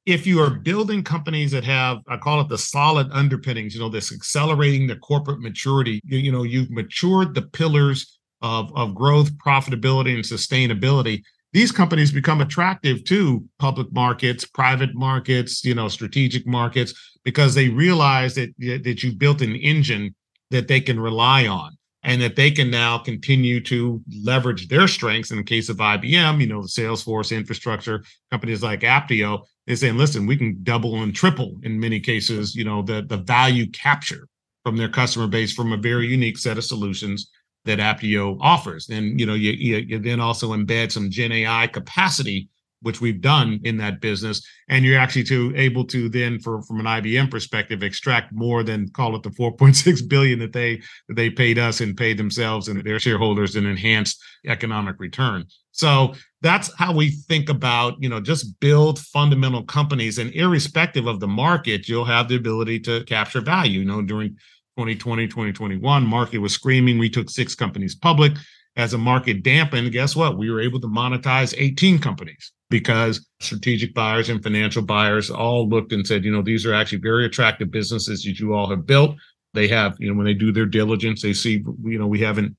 if 0.07 0.25
you 0.25 0.41
are 0.41 0.49
building 0.49 1.03
companies 1.03 1.51
that 1.51 1.63
have, 1.63 1.99
I 2.07 2.17
call 2.17 2.41
it 2.41 2.49
the 2.49 2.57
solid 2.57 3.07
underpinnings, 3.11 3.75
you 3.75 3.79
know, 3.79 3.89
this 3.89 4.11
accelerating 4.11 4.87
the 4.87 4.95
corporate 4.95 5.39
maturity, 5.39 6.01
you, 6.03 6.17
you 6.17 6.31
know, 6.31 6.41
you've 6.41 6.71
matured 6.71 7.35
the 7.35 7.43
pillars 7.43 8.17
of, 8.41 8.75
of 8.75 8.95
growth, 8.95 9.29
profitability, 9.37 10.15
and 10.15 10.23
sustainability 10.23 11.21
these 11.53 11.71
companies 11.71 12.11
become 12.11 12.41
attractive 12.41 13.03
to 13.05 13.43
public 13.59 13.91
markets, 13.91 14.45
private 14.45 14.95
markets, 14.95 15.65
you 15.65 15.75
know, 15.75 15.87
strategic 15.89 16.47
markets, 16.47 16.93
because 17.23 17.53
they 17.53 17.69
realize 17.69 18.35
that 18.35 18.49
that 18.59 19.03
you 19.03 19.13
built 19.13 19.41
an 19.41 19.55
engine 19.55 20.15
that 20.49 20.67
they 20.67 20.81
can 20.81 20.99
rely 20.99 21.47
on 21.47 21.77
and 22.03 22.21
that 22.21 22.35
they 22.35 22.49
can 22.51 22.71
now 22.71 22.97
continue 22.97 23.61
to 23.61 24.01
leverage 24.23 24.67
their 24.67 24.87
strengths. 24.87 25.31
In 25.31 25.37
the 25.37 25.43
case 25.43 25.69
of 25.69 25.77
IBM, 25.77 26.41
you 26.41 26.47
know, 26.47 26.61
the 26.61 26.67
Salesforce 26.67 27.35
infrastructure 27.35 28.03
companies 28.31 28.63
like 28.63 28.81
Apptio 28.81 29.43
is 29.67 29.81
saying, 29.81 29.97
listen, 29.97 30.25
we 30.25 30.35
can 30.35 30.57
double 30.63 31.01
and 31.03 31.15
triple 31.15 31.57
in 31.63 31.79
many 31.79 31.99
cases, 31.99 32.55
you 32.55 32.63
know, 32.63 32.81
the 32.81 33.03
the 33.03 33.17
value 33.17 33.69
capture 33.71 34.27
from 34.63 34.77
their 34.77 34.89
customer 34.89 35.27
base 35.27 35.53
from 35.53 35.73
a 35.73 35.77
very 35.77 36.07
unique 36.07 36.37
set 36.37 36.57
of 36.57 36.63
solutions 36.63 37.29
that 37.65 37.79
Apptio 37.79 38.37
offers. 38.41 38.89
And 38.89 39.19
you 39.19 39.25
know, 39.25 39.33
you, 39.33 39.51
you, 39.51 39.77
you 39.77 39.99
then 39.99 40.19
also 40.19 40.49
embed 40.53 40.91
some 40.91 41.09
Gen 41.09 41.31
AI 41.31 41.67
capacity, 41.67 42.49
which 42.81 43.01
we've 43.01 43.21
done 43.21 43.59
in 43.63 43.77
that 43.77 44.01
business, 44.01 44.45
and 44.69 44.83
you're 44.83 44.99
actually 44.99 45.23
to 45.23 45.53
able 45.55 45.85
to 45.85 46.09
then, 46.09 46.39
for 46.39 46.61
from 46.63 46.79
an 46.79 46.85
IBM 46.85 47.29
perspective, 47.29 47.83
extract 47.83 48.31
more 48.33 48.63
than 48.63 48.89
call 48.89 49.15
it 49.15 49.23
the 49.23 49.29
4.6 49.29 50.07
billion 50.09 50.39
that 50.39 50.53
they 50.53 50.81
that 51.07 51.15
they 51.15 51.29
paid 51.29 51.57
us 51.57 51.81
and 51.81 51.97
paid 51.97 52.17
themselves 52.17 52.67
and 52.67 52.83
their 52.83 52.99
shareholders 52.99 53.55
an 53.55 53.65
enhanced 53.65 54.21
economic 54.47 54.99
return. 54.99 55.45
So 55.71 56.13
that's 56.41 56.73
how 56.77 56.93
we 56.93 57.11
think 57.11 57.49
about, 57.49 57.95
you 57.99 58.09
know, 58.09 58.19
just 58.19 58.59
build 58.59 58.99
fundamental 58.99 59.63
companies 59.63 60.17
and 60.17 60.33
irrespective 60.33 61.07
of 61.07 61.19
the 61.19 61.27
market, 61.27 61.87
you'll 61.87 62.05
have 62.05 62.27
the 62.27 62.35
ability 62.35 62.79
to 62.81 63.03
capture 63.05 63.41
value. 63.41 63.79
You 63.79 63.85
know, 63.85 64.01
during 64.01 64.37
2020, 64.77 65.27
2021. 65.27 66.05
Market 66.05 66.39
was 66.39 66.53
screaming. 66.53 66.97
We 66.97 67.09
took 67.09 67.29
six 67.29 67.55
companies 67.55 67.95
public. 67.95 68.33
As 68.77 68.93
a 68.93 68.97
market 68.97 69.43
dampened, 69.43 69.91
guess 69.91 70.15
what? 70.15 70.37
We 70.37 70.49
were 70.49 70.61
able 70.61 70.79
to 70.79 70.87
monetize 70.87 71.53
18 71.57 71.99
companies 71.99 72.53
because 72.71 73.27
strategic 73.39 73.93
buyers 73.93 74.29
and 74.29 74.41
financial 74.41 74.81
buyers 74.81 75.29
all 75.29 75.69
looked 75.69 75.91
and 75.91 76.07
said, 76.07 76.25
you 76.25 76.31
know, 76.31 76.41
these 76.41 76.65
are 76.65 76.73
actually 76.73 76.97
very 76.97 77.25
attractive 77.25 77.69
businesses 77.69 78.23
that 78.23 78.39
you 78.39 78.55
all 78.55 78.67
have 78.67 78.87
built. 78.87 79.15
They 79.53 79.67
have, 79.67 79.95
you 79.99 80.09
know, 80.09 80.17
when 80.17 80.25
they 80.25 80.33
do 80.33 80.51
their 80.51 80.65
diligence, 80.65 81.21
they 81.21 81.33
see, 81.33 81.63
you 81.83 81.99
know, 81.99 82.07
we 82.07 82.21
haven't 82.21 82.55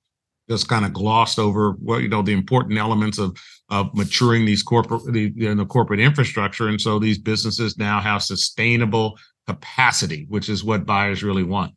just 0.48 0.68
kind 0.68 0.84
of 0.84 0.92
glossed 0.92 1.38
over 1.38 1.72
what 1.72 2.02
you 2.02 2.08
know 2.08 2.20
the 2.20 2.32
important 2.32 2.78
elements 2.78 3.18
of 3.18 3.36
of 3.70 3.94
maturing 3.94 4.44
these 4.44 4.62
corporate 4.62 5.02
the 5.12 5.66
corporate 5.68 6.00
infrastructure 6.00 6.68
and 6.68 6.80
so 6.80 6.98
these 6.98 7.16
businesses 7.16 7.78
now 7.78 8.00
have 8.00 8.22
sustainable 8.22 9.16
capacity 9.46 10.26
which 10.28 10.48
is 10.48 10.64
what 10.64 10.84
buyers 10.84 11.22
really 11.22 11.44
want 11.44 11.72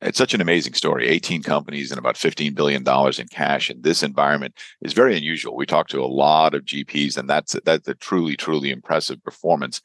it's 0.00 0.18
such 0.18 0.34
an 0.34 0.40
amazing 0.40 0.74
story. 0.74 1.08
18 1.08 1.42
companies 1.42 1.90
and 1.90 1.98
about 1.98 2.14
$15 2.14 2.54
billion 2.54 2.82
in 2.86 3.28
cash 3.28 3.70
in 3.70 3.82
this 3.82 4.02
environment 4.02 4.54
is 4.82 4.92
very 4.92 5.16
unusual. 5.16 5.56
We 5.56 5.66
talk 5.66 5.88
to 5.88 6.02
a 6.02 6.06
lot 6.06 6.54
of 6.54 6.64
GPs, 6.64 7.16
and 7.16 7.28
that's 7.28 7.56
that's 7.64 7.88
a 7.88 7.94
truly, 7.94 8.36
truly 8.36 8.70
impressive 8.70 9.22
performance. 9.22 9.80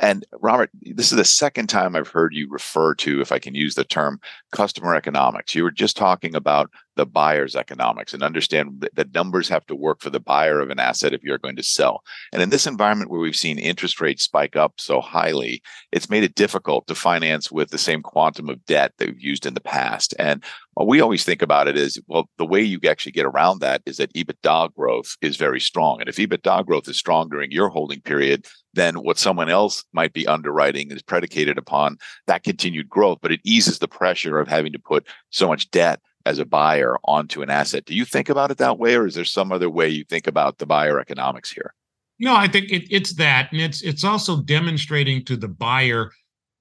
And 0.00 0.26
Robert, 0.40 0.70
this 0.82 1.12
is 1.12 1.16
the 1.16 1.24
second 1.24 1.68
time 1.68 1.94
I've 1.94 2.08
heard 2.08 2.34
you 2.34 2.48
refer 2.50 2.94
to, 2.96 3.20
if 3.20 3.30
I 3.30 3.38
can 3.38 3.54
use 3.54 3.76
the 3.76 3.84
term, 3.84 4.20
customer 4.50 4.94
economics. 4.94 5.54
You 5.54 5.62
were 5.62 5.70
just 5.70 5.96
talking 5.96 6.34
about 6.34 6.70
the 6.96 7.06
buyer's 7.06 7.56
economics 7.56 8.14
and 8.14 8.22
understand 8.22 8.86
that, 8.94 9.14
numbers 9.14 9.48
have 9.48 9.64
to 9.66 9.76
work 9.76 10.00
for 10.00 10.10
the 10.10 10.18
buyer 10.18 10.58
of 10.58 10.70
an 10.70 10.80
asset 10.80 11.12
if 11.12 11.22
you're 11.22 11.38
going 11.38 11.54
to 11.54 11.62
sell. 11.62 12.02
And 12.32 12.42
in 12.42 12.50
this 12.50 12.66
environment 12.66 13.10
where 13.10 13.20
we've 13.20 13.36
seen 13.36 13.60
interest 13.60 14.00
rates 14.00 14.24
spike 14.24 14.56
up 14.56 14.74
so 14.78 15.00
highly, 15.00 15.62
it's 15.92 16.10
made 16.10 16.24
it 16.24 16.34
difficult 16.34 16.88
to 16.88 16.96
finance 16.96 17.52
with 17.52 17.70
the 17.70 17.78
same 17.78 18.02
quantum 18.02 18.48
of 18.48 18.64
debt 18.66 18.92
that 18.98 19.08
we've 19.08 19.22
used 19.22 19.46
in 19.46 19.54
the 19.54 19.60
past. 19.60 20.14
And 20.18 20.42
what 20.72 20.88
we 20.88 21.00
always 21.00 21.22
think 21.22 21.42
about 21.42 21.68
it 21.68 21.76
is, 21.76 22.00
well, 22.08 22.28
the 22.38 22.44
way 22.44 22.60
you 22.60 22.80
actually 22.88 23.12
get 23.12 23.26
around 23.26 23.60
that 23.60 23.82
is 23.86 23.98
that 23.98 24.12
EBITDA 24.14 24.74
growth 24.74 25.16
is 25.22 25.36
very 25.36 25.60
strong. 25.60 26.00
And 26.00 26.08
if 26.08 26.16
EBITDA 26.16 26.66
growth 26.66 26.88
is 26.88 26.96
strong 26.96 27.28
during 27.28 27.52
your 27.52 27.68
holding 27.68 28.00
period, 28.00 28.46
then 28.72 28.96
what 28.96 29.18
someone 29.18 29.48
else 29.48 29.84
might 29.92 30.12
be 30.12 30.26
underwriting 30.26 30.90
is 30.90 31.02
predicated 31.02 31.58
upon 31.58 31.98
that 32.26 32.42
continued 32.42 32.88
growth, 32.88 33.18
but 33.22 33.30
it 33.30 33.40
eases 33.44 33.78
the 33.78 33.86
pressure 33.86 34.40
of 34.40 34.48
having 34.48 34.72
to 34.72 34.78
put 34.80 35.06
so 35.30 35.46
much 35.46 35.70
debt 35.70 36.00
as 36.26 36.38
a 36.38 36.44
buyer 36.44 36.96
onto 37.04 37.42
an 37.42 37.50
asset. 37.50 37.84
Do 37.84 37.94
you 37.94 38.04
think 38.04 38.28
about 38.28 38.50
it 38.50 38.58
that 38.58 38.78
way, 38.78 38.96
or 38.96 39.06
is 39.06 39.14
there 39.14 39.24
some 39.24 39.52
other 39.52 39.70
way 39.70 39.88
you 39.88 40.04
think 40.04 40.26
about 40.26 40.58
the 40.58 40.66
buyer 40.66 40.98
economics 41.00 41.50
here? 41.50 41.74
No, 42.18 42.34
I 42.34 42.48
think 42.48 42.70
it, 42.70 42.86
it's 42.90 43.14
that, 43.14 43.50
and 43.52 43.60
it's 43.60 43.82
it's 43.82 44.04
also 44.04 44.42
demonstrating 44.42 45.24
to 45.24 45.36
the 45.36 45.48
buyer 45.48 46.10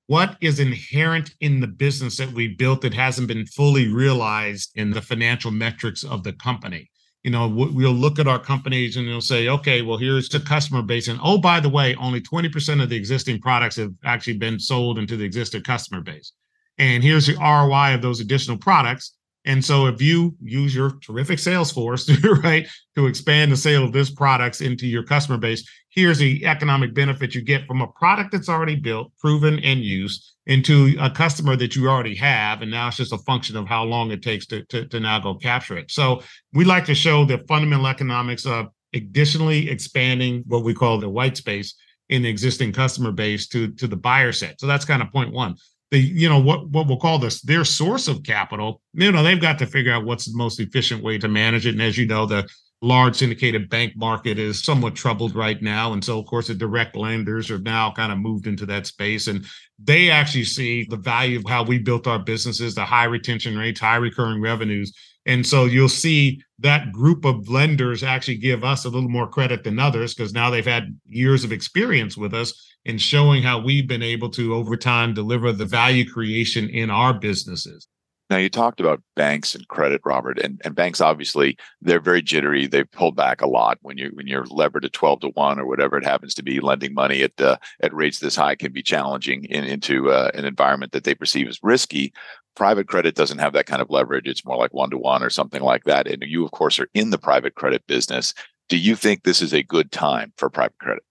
what 0.08 0.38
is 0.41 0.60
inherent 0.60 1.34
in 1.39 1.60
the 1.60 1.67
business 1.67 2.17
that 2.17 2.32
we 2.34 2.47
built 2.49 2.82
that 2.82 2.93
hasn't 2.93 3.28
been 3.28 3.45
fully 3.45 3.88
realized 3.88 4.71
in 4.76 4.91
the 4.91 5.02
financial 5.02 5.52
metrics 5.52 6.04
of 6.04 6.23
the 6.23 6.34
company. 6.34 6.89
You 7.23 7.32
know, 7.32 7.47
we'll 7.47 7.93
look 7.93 8.19
at 8.19 8.28
our 8.28 8.39
companies 8.39 8.97
and 8.97 9.08
they'll 9.08 9.21
say, 9.21 9.47
okay, 9.47 9.82
well, 9.82 9.97
here's 9.97 10.28
the 10.28 10.41
customer 10.41 10.82
base. 10.82 11.08
And 11.08 11.21
oh, 11.23 11.38
by 11.38 11.62
the 11.62 11.69
way, 11.69 11.95
only 11.95 12.19
20% 12.19 12.84
of 12.84 12.89
the 12.89 12.97
existing 12.97 13.39
products 13.39 13.78
have 13.78 13.93
actually 14.04 14.38
been 14.38 14.60
sold 14.60 14.99
into 14.99 15.15
the 15.15 15.23
existing 15.23 15.63
customer 15.63 16.02
base. 16.02 16.34
And 16.78 17.02
here's 17.02 17.28
the 17.28 17.36
ROI 17.36 17.93
of 17.93 18.02
those 18.02 18.19
additional 18.19 18.58
products 18.58 19.13
And 19.45 19.63
so 19.63 19.88
if 19.88 20.01
you 20.01 20.36
use 20.41 20.73
your 20.73 20.91
terrific 20.99 21.38
sales 21.39 21.71
force, 21.71 22.10
right, 22.43 22.67
to 22.95 23.08
expand 23.08 23.51
the 23.51 23.58
sale 23.58 23.84
of 23.84 23.91
this 23.91 24.10
products 24.10 24.62
into 24.62 24.88
your 24.88 25.03
customer 25.03 25.38
base, 25.38 25.69
here's 25.89 26.17
the 26.17 26.45
economic 26.45 26.93
benefit 26.93 27.36
you 27.36 27.41
get 27.41 27.65
from 27.67 27.82
a 27.82 27.88
product 27.88 28.32
that's 28.32 28.49
already 28.49 28.75
built, 28.75 29.12
proven 29.19 29.60
and 29.60 29.82
used 29.82 30.34
into 30.45 30.95
a 30.99 31.10
customer 31.10 31.56
that 31.56 31.75
you 31.75 31.89
already 31.89 32.15
have. 32.15 32.62
And 32.62 32.71
now 32.71 32.88
it's 32.88 32.97
just 32.97 33.13
a 33.13 33.17
function 33.19 33.58
of 33.58 33.67
how 33.67 33.84
long 33.84 34.12
it 34.12 34.21
takes 34.21 34.45
to, 34.47 34.63
to, 34.65 34.86
to 34.88 34.99
now 34.99 35.19
go 35.19 35.36
capture 35.36 35.77
it. 35.77 35.91
So 35.91 36.21
we 36.53 36.63
like 36.63 36.86
to 36.86 36.95
show 36.95 37.25
the 37.25 37.39
fundamental 37.47 37.88
economics 37.88 38.45
of 38.45 38.67
additionally 38.93 39.69
expanding 39.69 40.43
what 40.47 40.63
we 40.63 40.73
call 40.73 40.99
the 40.99 41.10
white 41.10 41.38
space 41.38 41.75
in 42.10 42.21
the 42.21 42.29
existing 42.29 42.71
customer 42.71 43.12
base 43.12 43.47
to, 43.47 43.71
to 43.73 43.88
the 43.88 43.95
buyer 43.95 44.32
set. 44.32 44.60
So 44.60 44.67
that's 44.67 44.86
kind 44.86 45.01
of 45.01 45.12
point 45.12 45.34
one 45.34 45.56
the 45.93 45.99
you 45.99 46.27
know 46.27 46.39
what 46.39 46.67
what 46.69 46.88
we'll 46.88 46.97
call 46.97 47.19
this 47.19 47.41
their 47.41 47.63
source 47.63 48.08
of 48.08 48.23
capital 48.23 48.82
you 48.93 49.12
know 49.12 49.21
they've 49.21 49.39
got 49.39 49.60
to 49.60 49.67
figure 49.67 49.93
out 49.93 50.03
what's 50.03 50.25
the 50.25 50.36
most 50.36 50.60
efficient 50.60 51.03
way 51.03 51.17
to 51.19 51.27
manage 51.27 51.67
it. 51.67 51.75
And 51.75 51.82
as 51.82 51.97
you 51.97 52.08
know 52.08 52.25
the 52.25 52.49
large 52.82 53.15
syndicated 53.15 53.69
bank 53.69 53.95
market 53.95 54.38
is 54.38 54.62
somewhat 54.62 54.95
troubled 54.95 55.36
right 55.36 55.62
now. 55.62 55.93
And 55.93 56.03
so 56.03 56.19
of 56.19 56.25
course 56.25 56.47
the 56.47 56.56
direct 56.56 56.97
lenders 56.97 57.49
are 57.49 57.60
now 57.60 57.91
kind 57.91 58.12
of 58.12 58.17
moved 58.17 58.45
into 58.45 58.65
that 58.65 58.88
space. 58.88 59.27
And 59.27 59.45
they 59.82 60.10
actually 60.10 60.43
see 60.43 60.84
the 60.89 60.97
value 60.97 61.39
of 61.39 61.45
how 61.47 61.63
we 61.63 61.77
built 61.77 62.08
our 62.08 62.19
businesses 62.19 62.75
the 62.75 62.84
high 62.84 63.06
retention 63.06 63.58
rates 63.58 63.79
high 63.79 63.97
recurring 63.97 64.41
revenues. 64.41 64.91
And 65.25 65.45
so 65.45 65.65
you'll 65.65 65.89
see 65.89 66.41
that 66.60 66.91
group 66.91 67.23
of 67.23 67.47
lenders 67.47 68.03
actually 68.03 68.38
give 68.38 68.63
us 68.63 68.84
a 68.84 68.89
little 68.89 69.10
more 69.10 69.27
credit 69.27 69.63
than 69.63 69.79
others 69.79 70.13
because 70.13 70.34
now 70.34 70.49
they've 70.49 70.65
had 70.65 70.97
years 71.08 71.43
of 71.43 71.51
experience 71.51 72.17
with 72.17 72.34
us 72.34 72.73
in 72.86 72.98
showing 72.98 73.43
how 73.43 73.60
we've 73.60 73.88
been 73.88 74.04
able 74.04 74.30
to, 74.32 74.54
over 74.54 74.76
time, 74.76 75.13
deliver 75.13 75.52
the 75.52 75.65
value 75.65 76.10
creation 76.10 76.69
in 76.69 76.89
our 76.89 77.13
businesses. 77.13 77.88
Now 78.30 78.38
you 78.38 78.50
talked 78.50 78.80
about 78.80 79.04
banks 79.15 79.54
and 79.54 79.67
credit, 79.67 80.02
Robert, 80.06 80.39
and, 80.39 80.60
and 80.63 80.74
banks 80.74 81.02
obviously 81.02 81.58
they're 81.82 82.00
very 82.00 82.22
jittery. 82.22 82.65
They 82.65 82.84
pull 82.84 83.12
back 83.12 83.41
a 83.41 83.48
lot 83.48 83.78
when 83.82 83.98
you 83.98 84.10
when 84.13 84.28
you're 84.28 84.46
levered 84.46 84.86
at 84.86 84.93
twelve 84.93 85.19
to 85.19 85.28
one 85.30 85.60
or 85.60 85.67
whatever 85.67 85.98
it 85.98 86.06
happens 86.06 86.34
to 86.36 86.43
be. 86.43 86.60
Lending 86.60 86.93
money 86.93 87.22
at 87.22 87.39
uh, 87.39 87.58
at 87.82 87.93
rates 87.93 88.19
this 88.19 88.36
high 88.36 88.56
can 88.56 88.72
be 88.72 88.82
challenging 88.82 89.43
in, 89.43 89.65
into 89.65 90.10
uh, 90.10 90.32
an 90.34 90.46
environment 90.46 90.93
that 90.93 91.04
they 91.04 91.13
perceive 91.13 91.48
as 91.48 91.60
risky. 91.62 92.12
Private 92.56 92.88
credit 92.88 93.13
doesn't 93.13 93.39
have 93.39 93.54
that 93.54 93.67
kind 93.67 93.82
of 93.82 93.91
leverage. 93.91 94.28
It's 94.28 94.46
more 94.46 94.58
like 94.58 94.74
one 94.74 94.89
to 94.91 94.98
one 94.98 95.22
or 95.22 95.30
something 95.30 95.62
like 95.62 95.84
that. 95.84 96.08
And 96.08 96.24
you, 96.24 96.43
of 96.46 96.52
course, 96.52 96.80
are 96.80 96.89
in 96.93 97.12
the 97.12 97.19
private 97.19 97.56
credit 97.56 97.86
business. 97.88 98.34
Do 98.69 98.78
you 98.78 98.96
think 98.96 99.24
this 99.24 99.41
is 99.41 99.54
a 99.54 99.63
good 99.63 99.91
time 99.91 100.34
for 100.38 100.50
private 100.50 100.80
credit? 100.80 101.04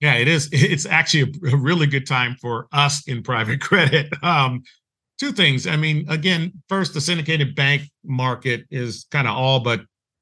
Yeah, 0.00 0.14
it 0.14 0.28
is. 0.28 0.48
It's 0.52 0.86
actually 0.86 1.32
a, 1.52 1.56
really 1.56 1.86
good 1.86 2.06
time 2.06 2.36
for 2.40 2.68
us 2.72 3.06
in 3.08 3.22
private 3.22 3.60
credit. 3.68 4.12
Um, 4.22 4.62
two 5.18 5.32
things. 5.32 5.66
I 5.66 5.76
mean, 5.76 6.06
again, 6.08 6.52
first, 6.68 6.94
the 6.94 7.00
syndicated 7.00 7.54
bank 7.54 7.82
market 8.04 8.64
is 8.70 9.06
kind 9.10 9.26
of 9.26 9.36
all 9.36 9.60
but 9.60 9.80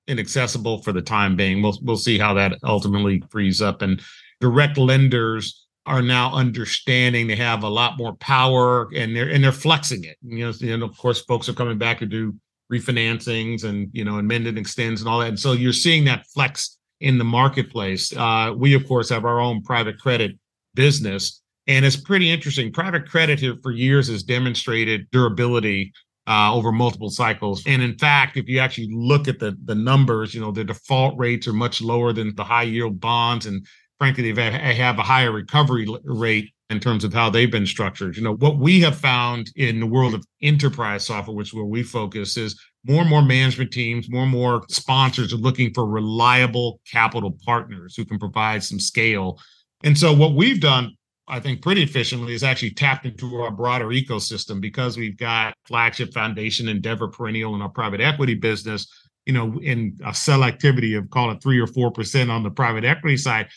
inaccessible 0.09 0.83
for 0.83 0.93
the 0.93 1.03
time 1.03 1.37
being. 1.37 1.63
We'll 1.63 1.79
we'll 1.83 1.97
see 1.97 2.19
how 2.19 2.35
that 2.35 2.59
ultimately 2.65 3.23
frees 3.31 3.61
up. 3.61 3.83
And 3.83 4.01
direct 4.41 4.79
lenders 4.79 5.67
are 5.85 6.03
now 6.03 6.35
understanding 6.35 7.27
they 7.27 7.37
have 7.37 7.63
a 7.63 7.69
lot 7.69 7.97
more 7.97 8.15
power 8.17 8.89
and 8.95 9.15
they're 9.15 9.29
and 9.29 9.43
they're 9.43 9.53
flexing 9.53 10.05
it. 10.05 10.17
You 10.23 10.47
know, 10.47 10.53
and 10.75 10.83
of 10.83 10.97
course, 10.97 11.21
folks 11.23 11.49
are 11.49 11.55
coming 11.55 11.79
back 11.79 11.99
to 12.01 12.07
do 12.07 12.35
refinancings 12.73 13.63
and 13.65 13.89
you 13.93 14.05
know 14.05 14.19
amend 14.19 14.47
and 14.47 14.59
extends 14.59 15.01
and 15.01 15.09
all 15.09 15.21
that. 15.21 15.29
And 15.29 15.41
so 15.41 15.53
you're 15.53 15.73
seeing 15.73 16.05
that 16.05 16.27
flex 16.27 16.76
in 17.01 17.19
the 17.19 17.25
marketplace. 17.25 18.15
Uh, 18.17 18.53
we 18.57 18.75
of 18.75 18.87
course 18.87 19.09
have 19.11 19.25
our 19.25 19.41
own 19.41 19.63
private 19.63 19.99
credit 19.99 20.33
business, 20.75 21.43
and 21.67 21.85
it's 21.85 21.97
pretty 21.97 22.31
interesting. 22.31 22.73
Private 22.73 23.09
credit 23.09 23.41
here 23.41 23.57
for 23.63 23.73
years 23.73 24.09
has 24.09 24.23
demonstrated 24.23 25.07
durability 25.11 25.93
uh, 26.29 26.53
over 26.53 26.73
multiple 26.73 27.11
cycles. 27.11 27.63
And 27.67 27.83
in 27.83 27.97
fact, 27.99 28.37
if 28.37 28.49
you 28.49 28.59
actually 28.59 28.89
look 28.93 29.29
at 29.29 29.39
the 29.39 29.57
the 29.65 29.75
numbers, 29.75 30.35
you 30.35 30.41
know 30.41 30.51
the 30.51 30.65
default 30.65 31.19
rates 31.19 31.47
are 31.47 31.53
much 31.53 31.81
lower 31.81 32.13
than 32.13 32.35
the 32.35 32.45
high 32.45 32.65
yield 32.65 33.01
bonds, 33.01 33.47
and 33.47 33.67
frankly, 33.99 34.33
they 34.33 34.51
have 34.51 34.99
a 34.99 35.03
higher 35.03 35.33
recovery 35.33 35.87
rate 36.05 36.51
in 36.69 36.81
terms 36.81 37.05
of 37.05 37.15
how 37.15 37.31
they've 37.31 37.51
been 37.51 37.67
structured. 37.67 38.17
You 38.17 38.23
know, 38.23 38.35
what 38.35 38.59
we 38.59 38.81
have 38.81 38.99
found 38.99 39.51
in 39.57 39.79
the 39.79 39.87
world 39.87 40.15
of 40.15 40.25
enterprise 40.43 41.07
software, 41.07 41.37
which 41.37 41.49
is 41.49 41.55
where 41.55 41.65
we 41.65 41.83
focus, 41.83 42.37
is 42.37 42.61
more 42.87 43.01
and 43.01 43.11
more 43.11 43.23
management 43.23 43.73
teams, 43.73 44.11
more 44.11 44.23
and 44.23 44.33
more 44.33 44.63
sponsors 44.69 45.33
are 45.33 45.39
looking 45.39 45.75
for 45.75 45.87
reliable 45.87 46.81
capital 46.91 47.37
partners 47.45 47.97
who 47.97 48.05
can 48.05 48.19
provide 48.19 48.63
some 48.63 48.79
scale. 48.79 49.41
And 49.85 49.97
so 49.97 50.13
what 50.13 50.35
we've 50.35 50.61
done, 50.61 50.97
I 51.29 51.41
think, 51.41 51.63
pretty 51.63 51.83
efficiently 51.83 52.35
is 52.35 52.45
actually 52.45 52.71
tapped 52.71 53.05
into 53.05 53.37
our 53.43 53.51
broader 53.51 53.87
ecosystem 53.87 54.61
because 54.61 54.97
we've 54.97 55.17
got 55.17 55.55
flagship 55.67 56.15
foundation 56.15 56.69
Endeavor 56.69 57.09
Perennial 57.09 57.55
in 57.55 57.63
our 57.63 57.69
private 57.69 58.01
equity 58.01 58.35
business. 58.35 58.87
You 59.27 59.33
know, 59.33 59.59
in 59.61 59.99
a 60.05 60.11
selectivity 60.11 60.97
of 60.97 61.11
call 61.11 61.33
it 61.33 61.43
three 61.43 61.59
or 61.59 61.67
four 61.67 61.91
percent 61.91 62.31
on 62.31 62.45
the 62.45 62.51
private 62.51 62.85
equity 62.85 63.17
side, 63.17 63.49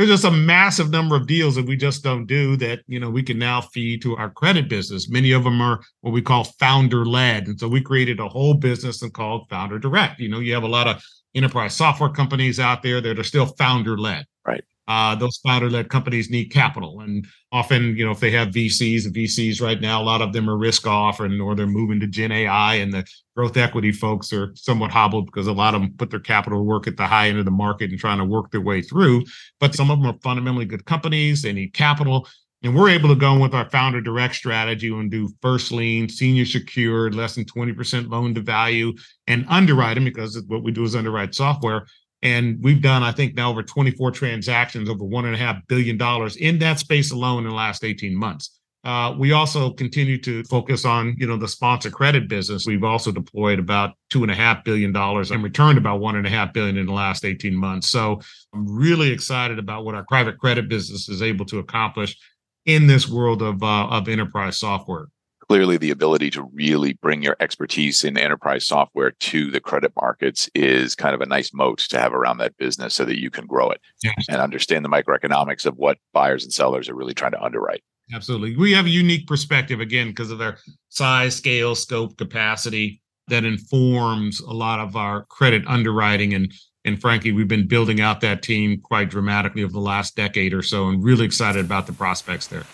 there's 0.00 0.22
just 0.22 0.24
a 0.24 0.30
massive 0.30 0.88
number 0.88 1.14
of 1.14 1.26
deals 1.26 1.54
that 1.56 1.66
we 1.66 1.76
just 1.76 2.02
don't 2.02 2.24
do 2.24 2.56
that 2.56 2.80
you 2.86 2.98
know 2.98 3.10
we 3.10 3.22
can 3.22 3.38
now 3.38 3.60
feed 3.60 4.00
to 4.00 4.16
our 4.16 4.30
credit 4.30 4.66
business. 4.66 5.10
Many 5.10 5.32
of 5.32 5.44
them 5.44 5.60
are 5.60 5.80
what 6.00 6.12
we 6.12 6.22
call 6.22 6.44
founder 6.44 7.04
led 7.04 7.48
and 7.48 7.60
so 7.60 7.68
we 7.68 7.82
created 7.82 8.18
a 8.18 8.26
whole 8.26 8.54
business 8.54 9.02
and 9.02 9.12
called 9.12 9.46
founder 9.50 9.78
direct. 9.78 10.18
You 10.18 10.30
know 10.30 10.40
you 10.40 10.54
have 10.54 10.62
a 10.62 10.68
lot 10.68 10.88
of 10.88 11.04
enterprise 11.34 11.74
software 11.74 12.08
companies 12.08 12.58
out 12.58 12.82
there 12.82 13.02
that 13.02 13.18
are 13.18 13.24
still 13.24 13.44
founder 13.44 13.98
led 13.98 14.24
right 14.46 14.64
uh, 14.90 15.14
those 15.14 15.36
founder-led 15.36 15.88
companies 15.88 16.30
need 16.30 16.46
capital, 16.46 16.98
and 16.98 17.24
often, 17.52 17.96
you 17.96 18.04
know, 18.04 18.10
if 18.10 18.18
they 18.18 18.32
have 18.32 18.48
VCs, 18.48 19.04
the 19.04 19.24
VCs 19.24 19.62
right 19.62 19.80
now, 19.80 20.02
a 20.02 20.02
lot 20.02 20.20
of 20.20 20.32
them 20.32 20.50
are 20.50 20.56
risk 20.56 20.84
off, 20.84 21.20
and 21.20 21.40
or 21.40 21.54
they're 21.54 21.68
moving 21.68 22.00
to 22.00 22.08
Gen 22.08 22.32
AI, 22.32 22.74
and 22.74 22.92
the 22.92 23.06
growth 23.36 23.56
equity 23.56 23.92
folks 23.92 24.32
are 24.32 24.50
somewhat 24.56 24.90
hobbled 24.90 25.26
because 25.26 25.46
a 25.46 25.52
lot 25.52 25.76
of 25.76 25.80
them 25.80 25.94
put 25.96 26.10
their 26.10 26.18
capital 26.18 26.64
work 26.64 26.88
at 26.88 26.96
the 26.96 27.06
high 27.06 27.28
end 27.28 27.38
of 27.38 27.44
the 27.44 27.52
market 27.52 27.90
and 27.90 28.00
trying 28.00 28.18
to 28.18 28.24
work 28.24 28.50
their 28.50 28.60
way 28.60 28.82
through. 28.82 29.22
But 29.60 29.76
some 29.76 29.92
of 29.92 30.00
them 30.00 30.10
are 30.10 30.18
fundamentally 30.24 30.64
good 30.64 30.84
companies; 30.86 31.42
they 31.42 31.52
need 31.52 31.72
capital, 31.72 32.26
and 32.64 32.74
we're 32.74 32.90
able 32.90 33.10
to 33.10 33.14
go 33.14 33.38
with 33.38 33.54
our 33.54 33.70
founder 33.70 34.00
direct 34.00 34.34
strategy 34.34 34.88
and 34.88 35.08
do 35.08 35.32
first 35.40 35.70
lien, 35.70 36.08
senior 36.08 36.44
secured, 36.44 37.14
less 37.14 37.36
than 37.36 37.44
20% 37.44 38.10
loan 38.10 38.34
to 38.34 38.40
value, 38.40 38.92
and 39.28 39.46
underwrite 39.48 39.94
them 39.94 40.04
because 40.04 40.42
what 40.48 40.64
we 40.64 40.72
do 40.72 40.82
is 40.82 40.96
underwrite 40.96 41.36
software 41.36 41.86
and 42.22 42.62
we've 42.62 42.82
done, 42.82 43.02
I 43.02 43.12
think, 43.12 43.34
now 43.34 43.50
over 43.50 43.62
24 43.62 44.10
transactions, 44.10 44.88
over 44.88 45.04
one 45.04 45.24
and 45.24 45.34
a 45.34 45.38
half 45.38 45.66
billion 45.68 45.96
dollars 45.96 46.36
in 46.36 46.58
that 46.58 46.78
space 46.78 47.12
alone 47.12 47.44
in 47.44 47.50
the 47.50 47.54
last 47.54 47.84
18 47.84 48.14
months. 48.14 48.58
Uh, 48.82 49.14
we 49.18 49.32
also 49.32 49.70
continue 49.70 50.18
to 50.18 50.42
focus 50.44 50.86
on, 50.86 51.14
you 51.18 51.26
know, 51.26 51.36
the 51.36 51.48
sponsor 51.48 51.90
credit 51.90 52.28
business. 52.28 52.66
We've 52.66 52.84
also 52.84 53.12
deployed 53.12 53.58
about 53.58 53.94
two 54.08 54.22
and 54.22 54.30
a 54.30 54.34
half 54.34 54.64
billion 54.64 54.90
dollars 54.90 55.30
and 55.30 55.42
returned 55.42 55.76
about 55.76 56.00
one 56.00 56.16
and 56.16 56.26
a 56.26 56.30
half 56.30 56.54
billion 56.54 56.78
in 56.78 56.86
the 56.86 56.92
last 56.92 57.26
18 57.26 57.54
months. 57.54 57.90
So 57.90 58.20
I'm 58.54 58.66
really 58.66 59.10
excited 59.10 59.58
about 59.58 59.84
what 59.84 59.94
our 59.94 60.04
private 60.08 60.38
credit 60.38 60.68
business 60.68 61.10
is 61.10 61.20
able 61.20 61.44
to 61.46 61.58
accomplish 61.58 62.16
in 62.64 62.86
this 62.86 63.06
world 63.08 63.42
of 63.42 63.62
uh, 63.62 63.86
of 63.88 64.08
enterprise 64.08 64.58
software 64.58 65.08
clearly 65.50 65.76
the 65.76 65.90
ability 65.90 66.30
to 66.30 66.44
really 66.52 66.92
bring 66.92 67.24
your 67.24 67.34
expertise 67.40 68.04
in 68.04 68.16
enterprise 68.16 68.64
software 68.64 69.10
to 69.10 69.50
the 69.50 69.58
credit 69.58 69.90
markets 70.00 70.48
is 70.54 70.94
kind 70.94 71.12
of 71.12 71.20
a 71.20 71.26
nice 71.26 71.52
moat 71.52 71.78
to 71.78 71.98
have 71.98 72.14
around 72.14 72.38
that 72.38 72.56
business 72.56 72.94
so 72.94 73.04
that 73.04 73.18
you 73.18 73.32
can 73.32 73.48
grow 73.48 73.68
it 73.68 73.80
yes. 74.00 74.26
and 74.28 74.40
understand 74.40 74.84
the 74.84 74.88
microeconomics 74.88 75.66
of 75.66 75.76
what 75.76 75.98
buyers 76.12 76.44
and 76.44 76.52
sellers 76.52 76.88
are 76.88 76.94
really 76.94 77.14
trying 77.14 77.32
to 77.32 77.42
underwrite. 77.42 77.82
Absolutely. 78.14 78.56
We 78.56 78.70
have 78.70 78.86
a 78.86 78.90
unique 78.90 79.26
perspective 79.26 79.80
again 79.80 80.10
because 80.10 80.30
of 80.30 80.38
their 80.38 80.58
size, 80.88 81.34
scale, 81.34 81.74
scope, 81.74 82.16
capacity 82.16 83.02
that 83.26 83.44
informs 83.44 84.38
a 84.38 84.52
lot 84.52 84.78
of 84.78 84.94
our 84.94 85.24
credit 85.24 85.64
underwriting 85.66 86.32
and 86.32 86.54
and 86.84 87.00
frankly, 87.00 87.32
we've 87.32 87.48
been 87.48 87.66
building 87.66 88.00
out 88.00 88.20
that 88.20 88.42
team 88.42 88.80
quite 88.80 89.10
dramatically 89.10 89.64
over 89.64 89.72
the 89.72 89.80
last 89.80 90.14
decade 90.14 90.54
or 90.54 90.62
so 90.62 90.88
and 90.88 91.02
really 91.02 91.24
excited 91.24 91.64
about 91.64 91.88
the 91.88 91.92
prospects 91.92 92.46
there. 92.46 92.64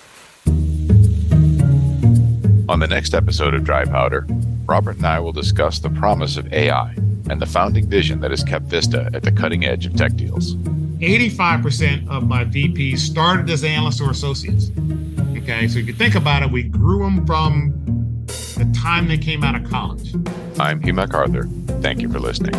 On 2.68 2.80
the 2.80 2.88
next 2.88 3.14
episode 3.14 3.54
of 3.54 3.62
Dry 3.62 3.84
Powder, 3.84 4.26
Robert 4.66 4.96
and 4.96 5.06
I 5.06 5.20
will 5.20 5.32
discuss 5.32 5.78
the 5.78 5.90
promise 5.90 6.36
of 6.36 6.52
AI 6.52 6.92
and 7.30 7.40
the 7.40 7.46
founding 7.46 7.88
vision 7.88 8.20
that 8.20 8.32
has 8.32 8.42
kept 8.42 8.64
Vista 8.64 9.08
at 9.14 9.22
the 9.22 9.30
cutting 9.30 9.64
edge 9.64 9.86
of 9.86 9.94
tech 9.94 10.16
deals. 10.16 10.56
85% 10.56 12.08
of 12.08 12.26
my 12.26 12.44
VPs 12.44 12.98
started 12.98 13.48
as 13.50 13.62
analysts 13.62 14.00
or 14.00 14.10
associates. 14.10 14.72
Okay, 15.36 15.68
so 15.68 15.78
if 15.78 15.86
you 15.86 15.92
think 15.92 16.16
about 16.16 16.42
it, 16.42 16.50
we 16.50 16.64
grew 16.64 17.04
them 17.04 17.24
from 17.24 17.72
the 18.26 18.68
time 18.76 19.06
they 19.06 19.18
came 19.18 19.44
out 19.44 19.54
of 19.54 19.70
college. 19.70 20.12
I'm 20.58 20.82
Hugh 20.82 20.94
MacArthur. 20.94 21.44
Thank 21.80 22.00
you 22.00 22.10
for 22.10 22.18
listening. 22.18 22.54